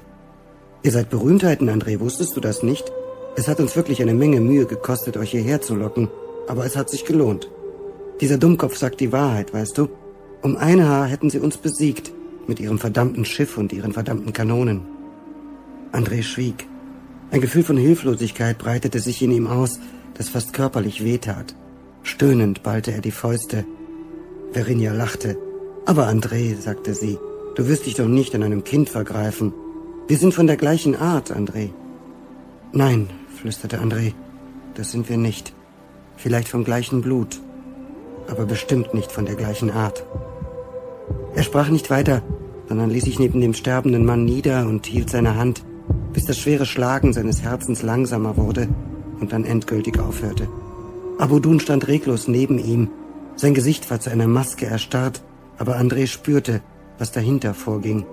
Ihr 0.81 0.91
seid 0.91 1.11
Berühmtheiten, 1.11 1.69
André, 1.69 1.99
wusstest 1.99 2.35
du 2.35 2.39
das 2.39 2.63
nicht? 2.63 2.91
Es 3.35 3.47
hat 3.47 3.59
uns 3.59 3.75
wirklich 3.75 4.01
eine 4.01 4.15
Menge 4.15 4.41
Mühe 4.41 4.65
gekostet, 4.65 5.15
euch 5.15 5.29
hierher 5.29 5.61
zu 5.61 5.75
locken, 5.75 6.09
aber 6.47 6.65
es 6.65 6.75
hat 6.75 6.89
sich 6.89 7.05
gelohnt. 7.05 7.52
Dieser 8.21 8.37
Dummkopf 8.37 8.77
sagt 8.77 8.99
die 8.99 9.11
Wahrheit, 9.11 9.53
weißt 9.53 9.77
du? 9.77 9.89
Um 10.41 10.55
ein 10.57 10.85
Haar 10.85 11.07
hätten 11.07 11.29
sie 11.29 11.39
uns 11.39 11.57
besiegt, 11.57 12.11
mit 12.47 12.59
ihrem 12.59 12.79
verdammten 12.79 13.25
Schiff 13.25 13.57
und 13.57 13.73
ihren 13.73 13.93
verdammten 13.93 14.33
Kanonen. 14.33 14.81
André 15.91 16.23
schwieg. 16.23 16.67
Ein 17.31 17.41
Gefühl 17.41 17.63
von 17.63 17.77
Hilflosigkeit 17.77 18.57
breitete 18.57 18.99
sich 18.99 19.21
in 19.21 19.31
ihm 19.31 19.47
aus, 19.47 19.79
das 20.15 20.29
fast 20.29 20.53
körperlich 20.53 21.03
wehtat. 21.03 21.55
Stöhnend 22.03 22.61
ballte 22.63 22.91
er 22.91 23.01
die 23.01 23.11
Fäuste. 23.11 23.65
Verinia 24.51 24.93
lachte. 24.93 25.37
Aber 25.85 26.07
André, 26.07 26.55
sagte 26.59 26.93
sie, 26.93 27.17
du 27.55 27.67
wirst 27.67 27.85
dich 27.85 27.95
doch 27.95 28.07
nicht 28.07 28.35
an 28.35 28.43
einem 28.43 28.63
Kind 28.63 28.89
vergreifen. 28.89 29.53
Wir 30.07 30.17
sind 30.17 30.33
von 30.33 30.47
der 30.47 30.57
gleichen 30.57 30.95
Art, 30.95 31.31
André. 31.31 31.69
Nein, 32.71 33.09
flüsterte 33.35 33.79
André, 33.79 34.13
das 34.75 34.91
sind 34.91 35.09
wir 35.09 35.17
nicht. 35.17 35.53
Vielleicht 36.17 36.49
vom 36.49 36.63
gleichen 36.63 37.01
Blut, 37.01 37.41
aber 38.29 38.45
bestimmt 38.45 38.93
nicht 38.93 39.11
von 39.11 39.25
der 39.25 39.35
gleichen 39.35 39.71
Art. 39.71 40.05
Er 41.35 41.43
sprach 41.43 41.69
nicht 41.69 41.89
weiter, 41.89 42.21
sondern 42.67 42.89
ließ 42.89 43.03
sich 43.03 43.19
neben 43.19 43.41
dem 43.41 43.53
sterbenden 43.53 44.05
Mann 44.05 44.25
nieder 44.25 44.65
und 44.67 44.85
hielt 44.85 45.09
seine 45.09 45.35
Hand, 45.35 45.63
bis 46.13 46.25
das 46.25 46.37
schwere 46.37 46.65
Schlagen 46.65 47.13
seines 47.13 47.41
Herzens 47.41 47.81
langsamer 47.81 48.37
wurde 48.37 48.67
und 49.19 49.33
dann 49.33 49.45
endgültig 49.45 49.99
aufhörte. 49.99 50.47
Abudun 51.17 51.59
stand 51.59 51.87
reglos 51.87 52.27
neben 52.27 52.57
ihm. 52.57 52.89
Sein 53.35 53.53
Gesicht 53.53 53.89
war 53.89 53.99
zu 53.99 54.09
einer 54.09 54.27
Maske 54.27 54.65
erstarrt, 54.65 55.21
aber 55.57 55.77
André 55.77 56.07
spürte, 56.07 56.61
was 56.97 57.11
dahinter 57.11 57.53
vorging. 57.53 58.05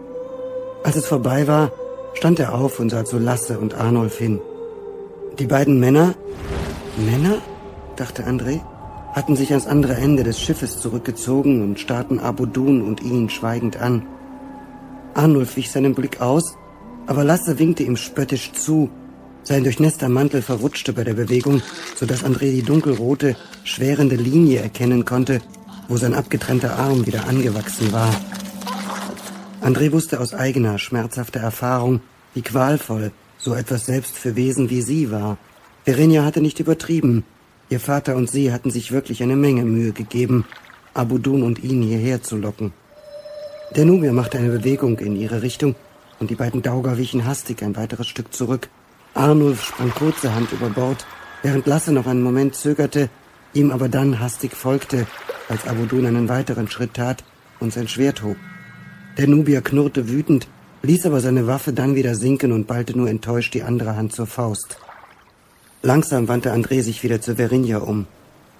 Als 0.82 0.96
es 0.96 1.06
vorbei 1.06 1.46
war, 1.46 1.72
stand 2.14 2.38
er 2.38 2.54
auf 2.54 2.80
und 2.80 2.90
sah 2.90 3.04
zu 3.04 3.18
Lasse 3.18 3.58
und 3.58 3.74
Arnulf 3.74 4.18
hin. 4.18 4.40
Die 5.38 5.46
beiden 5.46 5.78
Männer, 5.78 6.14
Männer? 6.96 7.38
dachte 7.96 8.24
André, 8.24 8.60
hatten 9.12 9.36
sich 9.36 9.50
ans 9.50 9.66
andere 9.66 9.94
Ende 9.94 10.22
des 10.22 10.40
Schiffes 10.40 10.78
zurückgezogen 10.78 11.62
und 11.62 11.80
starrten 11.80 12.18
Abudun 12.18 12.82
und 12.82 13.02
ihn 13.02 13.28
schweigend 13.28 13.76
an. 13.80 14.02
Arnulf 15.14 15.56
wich 15.56 15.70
seinen 15.70 15.94
Blick 15.94 16.20
aus, 16.20 16.56
aber 17.06 17.24
Lasse 17.24 17.58
winkte 17.58 17.82
ihm 17.82 17.96
spöttisch 17.96 18.52
zu. 18.52 18.90
Sein 19.42 19.64
durchnässter 19.64 20.08
Mantel 20.08 20.42
verrutschte 20.42 20.92
bei 20.92 21.02
der 21.02 21.14
Bewegung, 21.14 21.62
so 21.96 22.06
dass 22.06 22.24
André 22.24 22.52
die 22.52 22.62
dunkelrote, 22.62 23.36
schwerende 23.64 24.16
Linie 24.16 24.60
erkennen 24.60 25.04
konnte, 25.04 25.40
wo 25.88 25.96
sein 25.96 26.14
abgetrennter 26.14 26.78
Arm 26.78 27.06
wieder 27.06 27.26
angewachsen 27.26 27.92
war. 27.92 28.14
André 29.60 29.92
wusste 29.92 30.20
aus 30.20 30.34
eigener, 30.34 30.78
schmerzhafter 30.78 31.40
Erfahrung, 31.40 32.00
wie 32.34 32.42
qualvoll 32.42 33.12
so 33.38 33.54
etwas 33.54 33.86
selbst 33.86 34.16
für 34.16 34.36
Wesen 34.36 34.70
wie 34.70 34.82
sie 34.82 35.10
war. 35.10 35.36
Verenia 35.84 36.24
hatte 36.24 36.40
nicht 36.40 36.60
übertrieben. 36.60 37.24
Ihr 37.70 37.78
Vater 37.78 38.16
und 38.16 38.28
sie 38.28 38.52
hatten 38.52 38.72
sich 38.72 38.90
wirklich 38.90 39.22
eine 39.22 39.36
Menge 39.36 39.64
Mühe 39.64 39.92
gegeben, 39.92 40.44
Abudun 40.92 41.44
und 41.44 41.62
ihn 41.62 41.82
hierher 41.82 42.20
zu 42.20 42.36
locken. 42.36 42.72
Der 43.76 43.84
Nubier 43.84 44.12
machte 44.12 44.38
eine 44.38 44.48
Bewegung 44.48 44.98
in 44.98 45.14
ihre 45.14 45.42
Richtung 45.42 45.76
und 46.18 46.30
die 46.30 46.34
beiden 46.34 46.62
Dauger 46.62 46.98
wichen 46.98 47.24
hastig 47.24 47.62
ein 47.62 47.76
weiteres 47.76 48.08
Stück 48.08 48.34
zurück. 48.34 48.68
Arnulf 49.14 49.62
sprang 49.62 49.90
kurzerhand 49.90 50.50
über 50.50 50.68
Bord, 50.68 51.06
während 51.42 51.68
Lasse 51.68 51.92
noch 51.92 52.08
einen 52.08 52.22
Moment 52.22 52.56
zögerte, 52.56 53.08
ihm 53.54 53.70
aber 53.70 53.88
dann 53.88 54.18
hastig 54.18 54.56
folgte, 54.56 55.06
als 55.48 55.68
Abudun 55.68 56.06
einen 56.06 56.28
weiteren 56.28 56.66
Schritt 56.66 56.94
tat 56.94 57.22
und 57.60 57.72
sein 57.72 57.86
Schwert 57.86 58.24
hob. 58.24 58.36
Der 59.16 59.28
Nubier 59.28 59.60
knurrte 59.62 60.08
wütend, 60.08 60.48
ließ 60.82 61.06
aber 61.06 61.20
seine 61.20 61.46
Waffe 61.46 61.72
dann 61.72 61.94
wieder 61.94 62.16
sinken 62.16 62.50
und 62.50 62.66
ballte 62.66 62.98
nur 62.98 63.08
enttäuscht 63.08 63.54
die 63.54 63.62
andere 63.62 63.94
Hand 63.94 64.12
zur 64.12 64.26
Faust. 64.26 64.78
Langsam 65.82 66.28
wandte 66.28 66.52
André 66.52 66.82
sich 66.82 67.02
wieder 67.02 67.22
zu 67.22 67.36
Verinja 67.36 67.78
um. 67.78 68.06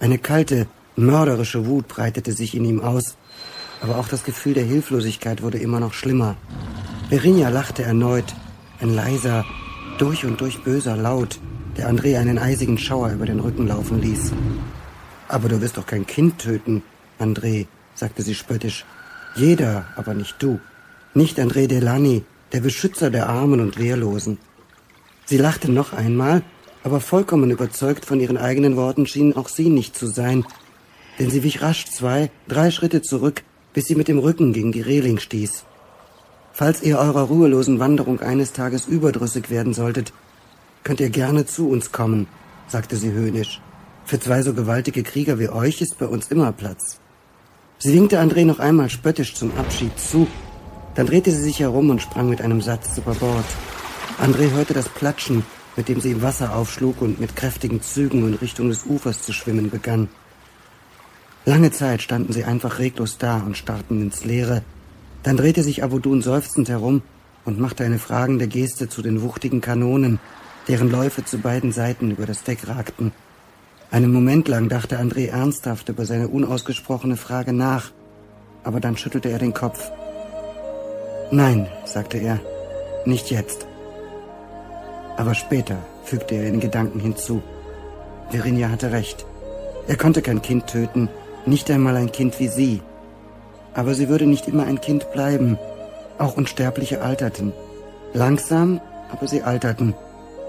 Eine 0.01 0.17
kalte, 0.17 0.67
mörderische 0.97 1.67
Wut 1.67 1.87
breitete 1.87 2.33
sich 2.33 2.55
in 2.55 2.65
ihm 2.65 2.81
aus, 2.81 3.15
aber 3.83 3.99
auch 3.99 4.09
das 4.09 4.25
Gefühl 4.25 4.55
der 4.55 4.65
Hilflosigkeit 4.65 5.43
wurde 5.43 5.59
immer 5.59 5.81
noch 5.81 5.93
schlimmer. 5.93 6.37
Verinja 7.11 7.51
lachte 7.51 7.83
erneut, 7.83 8.35
ein 8.81 8.95
leiser, 8.95 9.45
durch 9.99 10.25
und 10.25 10.41
durch 10.41 10.65
böser 10.65 10.97
Laut, 10.97 11.39
der 11.77 11.91
André 11.91 12.19
einen 12.19 12.39
eisigen 12.39 12.79
Schauer 12.79 13.11
über 13.11 13.27
den 13.27 13.41
Rücken 13.41 13.67
laufen 13.67 14.01
ließ. 14.01 14.33
Aber 15.29 15.51
du 15.51 15.61
wirst 15.61 15.77
doch 15.77 15.87
kein 15.87 16.07
Kind 16.07 16.39
töten, 16.39 16.83
André, 17.19 17.67
sagte 17.95 18.23
sie 18.23 18.35
spöttisch. 18.35 18.87
Jeder, 19.37 19.85
aber 19.95 20.15
nicht 20.15 20.43
du. 20.43 20.59
Nicht 21.13 21.39
André 21.39 21.67
Delany, 21.67 22.25
der 22.53 22.61
Beschützer 22.61 23.11
der 23.11 23.29
Armen 23.29 23.61
und 23.61 23.79
Wehrlosen. 23.79 24.39
Sie 25.27 25.37
lachte 25.37 25.71
noch 25.71 25.93
einmal, 25.93 26.43
aber 26.83 27.01
vollkommen 27.01 27.51
überzeugt 27.51 28.05
von 28.05 28.21
ihren 28.21 28.37
eigenen 28.37 28.77
Worten 28.77 29.07
schien 29.07 29.37
auch 29.37 29.49
sie 29.49 29.69
nicht 29.69 29.97
zu 29.97 30.07
sein, 30.07 30.45
denn 31.19 31.31
sie 31.31 31.43
wich 31.43 31.63
rasch 31.63 31.87
zwei, 31.87 32.31
drei 32.49 32.71
Schritte 32.71 33.03
zurück, 33.03 33.43
bis 33.75 33.87
sie 33.87 33.95
mit 33.95 34.09
dem 34.09 34.19
Rücken 34.19 34.53
gegen 34.53 34.73
die 34.73 34.81
Reling 34.81 35.19
stieß. 35.19 35.65
Falls 36.53 36.83
ihr 36.83 36.99
eurer 36.99 37.23
ruhelosen 37.23 37.79
Wanderung 37.79 38.21
eines 38.21 38.53
Tages 38.53 38.87
überdrüssig 38.87 39.51
werden 39.51 39.75
solltet, 39.75 40.13
könnt 40.83 41.01
ihr 41.01 41.11
gerne 41.11 41.47
zu 41.47 41.69
uns 41.69 41.93
kommen, 41.93 42.27
sagte 42.69 42.97
sie 42.97 43.13
höhnisch. 43.13 43.61
Für 44.05 44.19
zwei 44.19 44.43
so 44.43 44.55
gewaltige 44.55 45.03
Krieger 45.03 45.39
wie 45.39 45.49
euch 45.49 45.81
ist 45.81 45.99
bei 45.99 46.07
uns 46.07 46.29
immer 46.29 46.53
Platz. 46.53 46.99
Sie 47.79 47.95
winkte 47.95 48.21
André 48.21 48.45
noch 48.45 48.59
einmal 48.59 48.91
spöttisch 48.91 49.35
zum 49.35 49.57
Abschied 49.57 49.99
zu, 49.99 50.27
dann 50.95 51.07
drehte 51.07 51.31
sie 51.31 51.43
sich 51.43 51.61
herum 51.61 51.91
und 51.91 52.03
sprang 52.03 52.29
mit 52.29 52.43
einem 52.43 52.61
Satz 52.61 52.99
über 52.99 53.15
Bord. 53.15 53.45
André 54.21 54.51
hörte 54.51 54.75
das 54.75 54.89
Platschen, 54.89 55.45
mit 55.81 55.89
dem 55.89 56.03
sie 56.03 56.11
im 56.11 56.21
Wasser 56.21 56.55
aufschlug 56.55 57.01
und 57.01 57.21
mit 57.21 57.37
kräftigen 57.37 57.81
Zügen 57.81 58.29
in 58.29 58.35
Richtung 58.35 58.69
des 58.69 58.85
Ufers 58.85 59.23
zu 59.23 59.33
schwimmen 59.33 59.71
begann. 59.71 60.11
Lange 61.47 61.71
Zeit 61.71 62.03
standen 62.03 62.35
sie 62.35 62.45
einfach 62.45 62.79
reglos 62.79 63.17
da 63.17 63.39
und 63.39 63.57
starrten 63.57 64.03
ins 64.03 64.27
Leere, 64.27 64.61
Dann 65.23 65.39
drehte 65.39 65.63
sich 65.63 65.83
Abudun 65.83 66.21
seufzend 66.21 66.69
herum 66.69 67.01
und 67.47 67.59
machte 67.59 67.83
eine 67.83 67.99
fragende 67.99 68.47
Geste 68.47 68.91
zu 68.91 69.01
den 69.01 69.23
wuchtigen 69.23 69.63
Kanonen, 69.63 70.19
deren 70.69 70.91
Läufe 70.91 71.25
zu 71.25 71.39
beiden 71.39 71.73
Seiten 71.73 72.11
über 72.11 72.27
das 72.27 72.43
Deck 72.43 72.69
ragten. 72.69 73.13
Einen 73.91 74.13
Moment 74.13 74.49
lang 74.49 74.69
dachte 74.69 74.99
André 74.99 75.29
ernsthaft 75.29 75.89
über 75.89 76.05
seine 76.05 76.29
unausgesprochene 76.29 77.17
Frage 77.17 77.55
nach, 77.55 77.91
aber 78.65 78.81
dann 78.81 78.99
schüttelte 78.99 79.31
er 79.31 79.39
den 79.39 79.55
Kopf. 79.55 79.91
Nein, 81.31 81.69
sagte 81.87 82.19
er, 82.19 82.39
nicht 83.07 83.31
jetzt. 83.31 83.70
Aber 85.21 85.35
später, 85.35 85.77
fügte 86.03 86.35
er 86.35 86.47
in 86.47 86.61
Gedanken 86.61 86.99
hinzu. 86.99 87.43
Verinia 88.31 88.71
hatte 88.71 88.91
recht. 88.91 89.27
Er 89.87 89.99
konnte 89.99 90.23
kein 90.23 90.41
Kind 90.41 90.67
töten, 90.67 91.11
nicht 91.45 91.71
einmal 91.71 91.95
ein 91.97 92.11
Kind 92.11 92.41
wie 92.41 92.49
sie. 92.49 92.81
Aber 93.75 93.93
sie 93.93 94.09
würde 94.09 94.25
nicht 94.25 94.49
immer 94.49 94.65
ein 94.65 94.81
Kind 94.81 95.13
bleiben. 95.13 95.59
Auch 96.17 96.39
Unsterbliche 96.39 97.03
alterten. 97.03 97.53
Langsam, 98.15 98.81
aber 99.13 99.29
sie 99.29 99.43
alterten. 99.43 99.93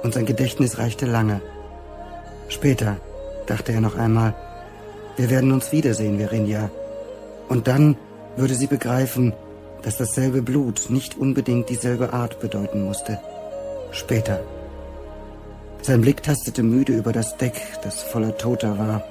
Und 0.03 0.13
sein 0.13 0.25
Gedächtnis 0.25 0.77
reichte 0.77 1.05
lange. 1.05 1.41
Später, 2.47 2.95
dachte 3.47 3.73
er 3.73 3.81
noch 3.81 3.97
einmal, 3.97 4.33
wir 5.17 5.29
werden 5.29 5.51
uns 5.51 5.73
wiedersehen, 5.73 6.17
Verinia. 6.17 6.71
Und 7.49 7.67
dann 7.67 7.97
würde 8.37 8.55
sie 8.55 8.67
begreifen, 8.67 9.33
dass 9.81 9.97
dasselbe 9.97 10.41
Blut 10.41 10.85
nicht 10.87 11.17
unbedingt 11.17 11.67
dieselbe 11.67 12.13
Art 12.13 12.39
bedeuten 12.39 12.85
musste. 12.85 13.19
Später. 13.91 14.39
Sein 15.83 16.01
Blick 16.01 16.21
tastete 16.21 16.61
müde 16.61 16.93
über 16.93 17.11
das 17.11 17.37
Deck, 17.37 17.59
das 17.83 18.03
voller 18.03 18.37
Toter 18.37 18.77
war. 18.77 19.03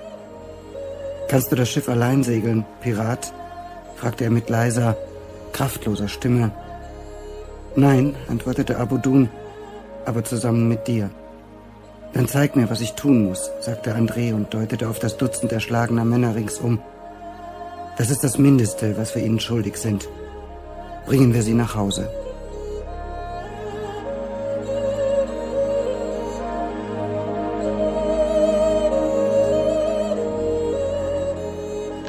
Kannst 1.28 1.50
du 1.50 1.56
das 1.56 1.68
Schiff 1.68 1.88
allein 1.88 2.22
segeln, 2.22 2.64
Pirat? 2.80 3.32
fragte 3.96 4.24
er 4.24 4.30
mit 4.30 4.48
leiser, 4.48 4.96
kraftloser 5.52 6.08
Stimme. 6.08 6.52
Nein, 7.74 8.14
antwortete 8.28 8.78
Abudun, 8.78 9.28
aber 10.06 10.24
zusammen 10.24 10.68
mit 10.68 10.86
dir. 10.86 11.10
Dann 12.12 12.28
zeig 12.28 12.56
mir, 12.56 12.70
was 12.70 12.80
ich 12.80 12.94
tun 12.94 13.24
muss, 13.24 13.50
sagte 13.60 13.94
André 13.94 14.32
und 14.34 14.52
deutete 14.54 14.88
auf 14.88 14.98
das 14.98 15.16
Dutzend 15.16 15.52
erschlagener 15.52 16.04
Männer 16.04 16.34
ringsum. 16.34 16.80
Das 17.98 18.10
ist 18.10 18.24
das 18.24 18.38
Mindeste, 18.38 18.96
was 18.96 19.14
wir 19.14 19.22
ihnen 19.22 19.40
schuldig 19.40 19.76
sind. 19.76 20.08
Bringen 21.06 21.34
wir 21.34 21.42
sie 21.42 21.54
nach 21.54 21.74
Hause. 21.74 22.08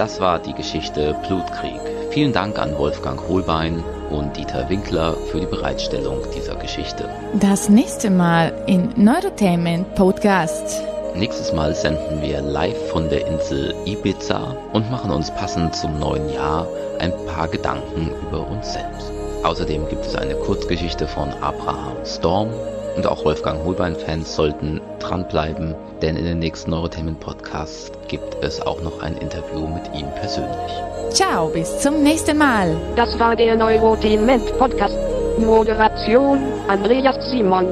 Das 0.01 0.19
war 0.19 0.39
die 0.39 0.53
Geschichte 0.53 1.15
Blutkrieg. 1.27 1.79
Vielen 2.09 2.33
Dank 2.33 2.57
an 2.57 2.75
Wolfgang 2.75 3.21
Holbein 3.29 3.83
und 4.09 4.35
Dieter 4.35 4.67
Winkler 4.67 5.15
für 5.29 5.39
die 5.39 5.45
Bereitstellung 5.45 6.17
dieser 6.35 6.55
Geschichte. 6.55 7.07
Das 7.39 7.69
nächste 7.69 8.09
Mal 8.09 8.51
in 8.65 8.89
Neurotainment 8.95 9.93
Podcast. 9.93 10.81
Nächstes 11.13 11.53
Mal 11.53 11.75
senden 11.75 12.19
wir 12.19 12.41
live 12.41 12.89
von 12.89 13.09
der 13.09 13.27
Insel 13.27 13.75
Ibiza 13.85 14.57
und 14.73 14.89
machen 14.89 15.11
uns 15.11 15.29
passend 15.29 15.75
zum 15.75 15.99
neuen 15.99 16.33
Jahr 16.33 16.65
ein 16.97 17.13
paar 17.27 17.47
Gedanken 17.47 18.11
über 18.27 18.47
uns 18.47 18.73
selbst. 18.73 19.11
Außerdem 19.43 19.87
gibt 19.87 20.03
es 20.03 20.15
eine 20.15 20.33
Kurzgeschichte 20.33 21.07
von 21.07 21.29
Abraham 21.41 21.97
Storm 22.05 22.49
und 22.95 23.07
auch 23.07 23.25
Wolfgang 23.25 23.63
Holbein-Fans 23.63 24.35
sollten 24.35 24.81
dranbleiben, 24.99 25.75
denn 26.01 26.15
in 26.17 26.25
den 26.25 26.39
nächsten 26.39 26.71
Neurotainment 26.71 27.19
Podcasts 27.19 27.91
gibt 28.07 28.43
es 28.43 28.61
auch 28.61 28.81
noch 28.81 29.01
ein 29.01 29.17
Interview 29.17 29.67
mit 29.67 29.83
ihm 29.93 30.07
persönlich. 30.15 30.71
Ciao, 31.11 31.47
bis 31.49 31.79
zum 31.79 32.03
nächsten 32.03 32.37
Mal. 32.37 32.75
Das 32.95 33.17
war 33.19 33.35
der 33.35 33.55
Neurotainment 33.55 34.57
Podcast. 34.57 34.97
Moderation 35.37 36.39
Andreas 36.67 37.29
Simon. 37.29 37.67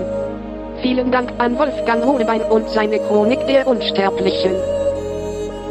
Vielen 0.82 1.12
Dank 1.12 1.32
an 1.40 1.58
Wolfgang 1.58 2.06
Holbein 2.06 2.42
und 2.44 2.70
seine 2.70 3.00
Chronik 3.00 3.46
der 3.48 3.68
Unsterblichen. 3.68 4.54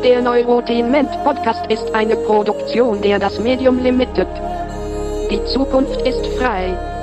Der 0.04 0.22
Neurotainment 0.22 1.10
Podcast 1.24 1.66
ist 1.70 1.94
eine 1.94 2.16
Produktion 2.16 3.00
der 3.02 3.18
Das 3.18 3.38
Medium 3.40 3.82
Limited. 3.82 4.28
Die 5.30 5.44
Zukunft 5.46 6.00
ist 6.02 6.24
frei. 6.38 6.97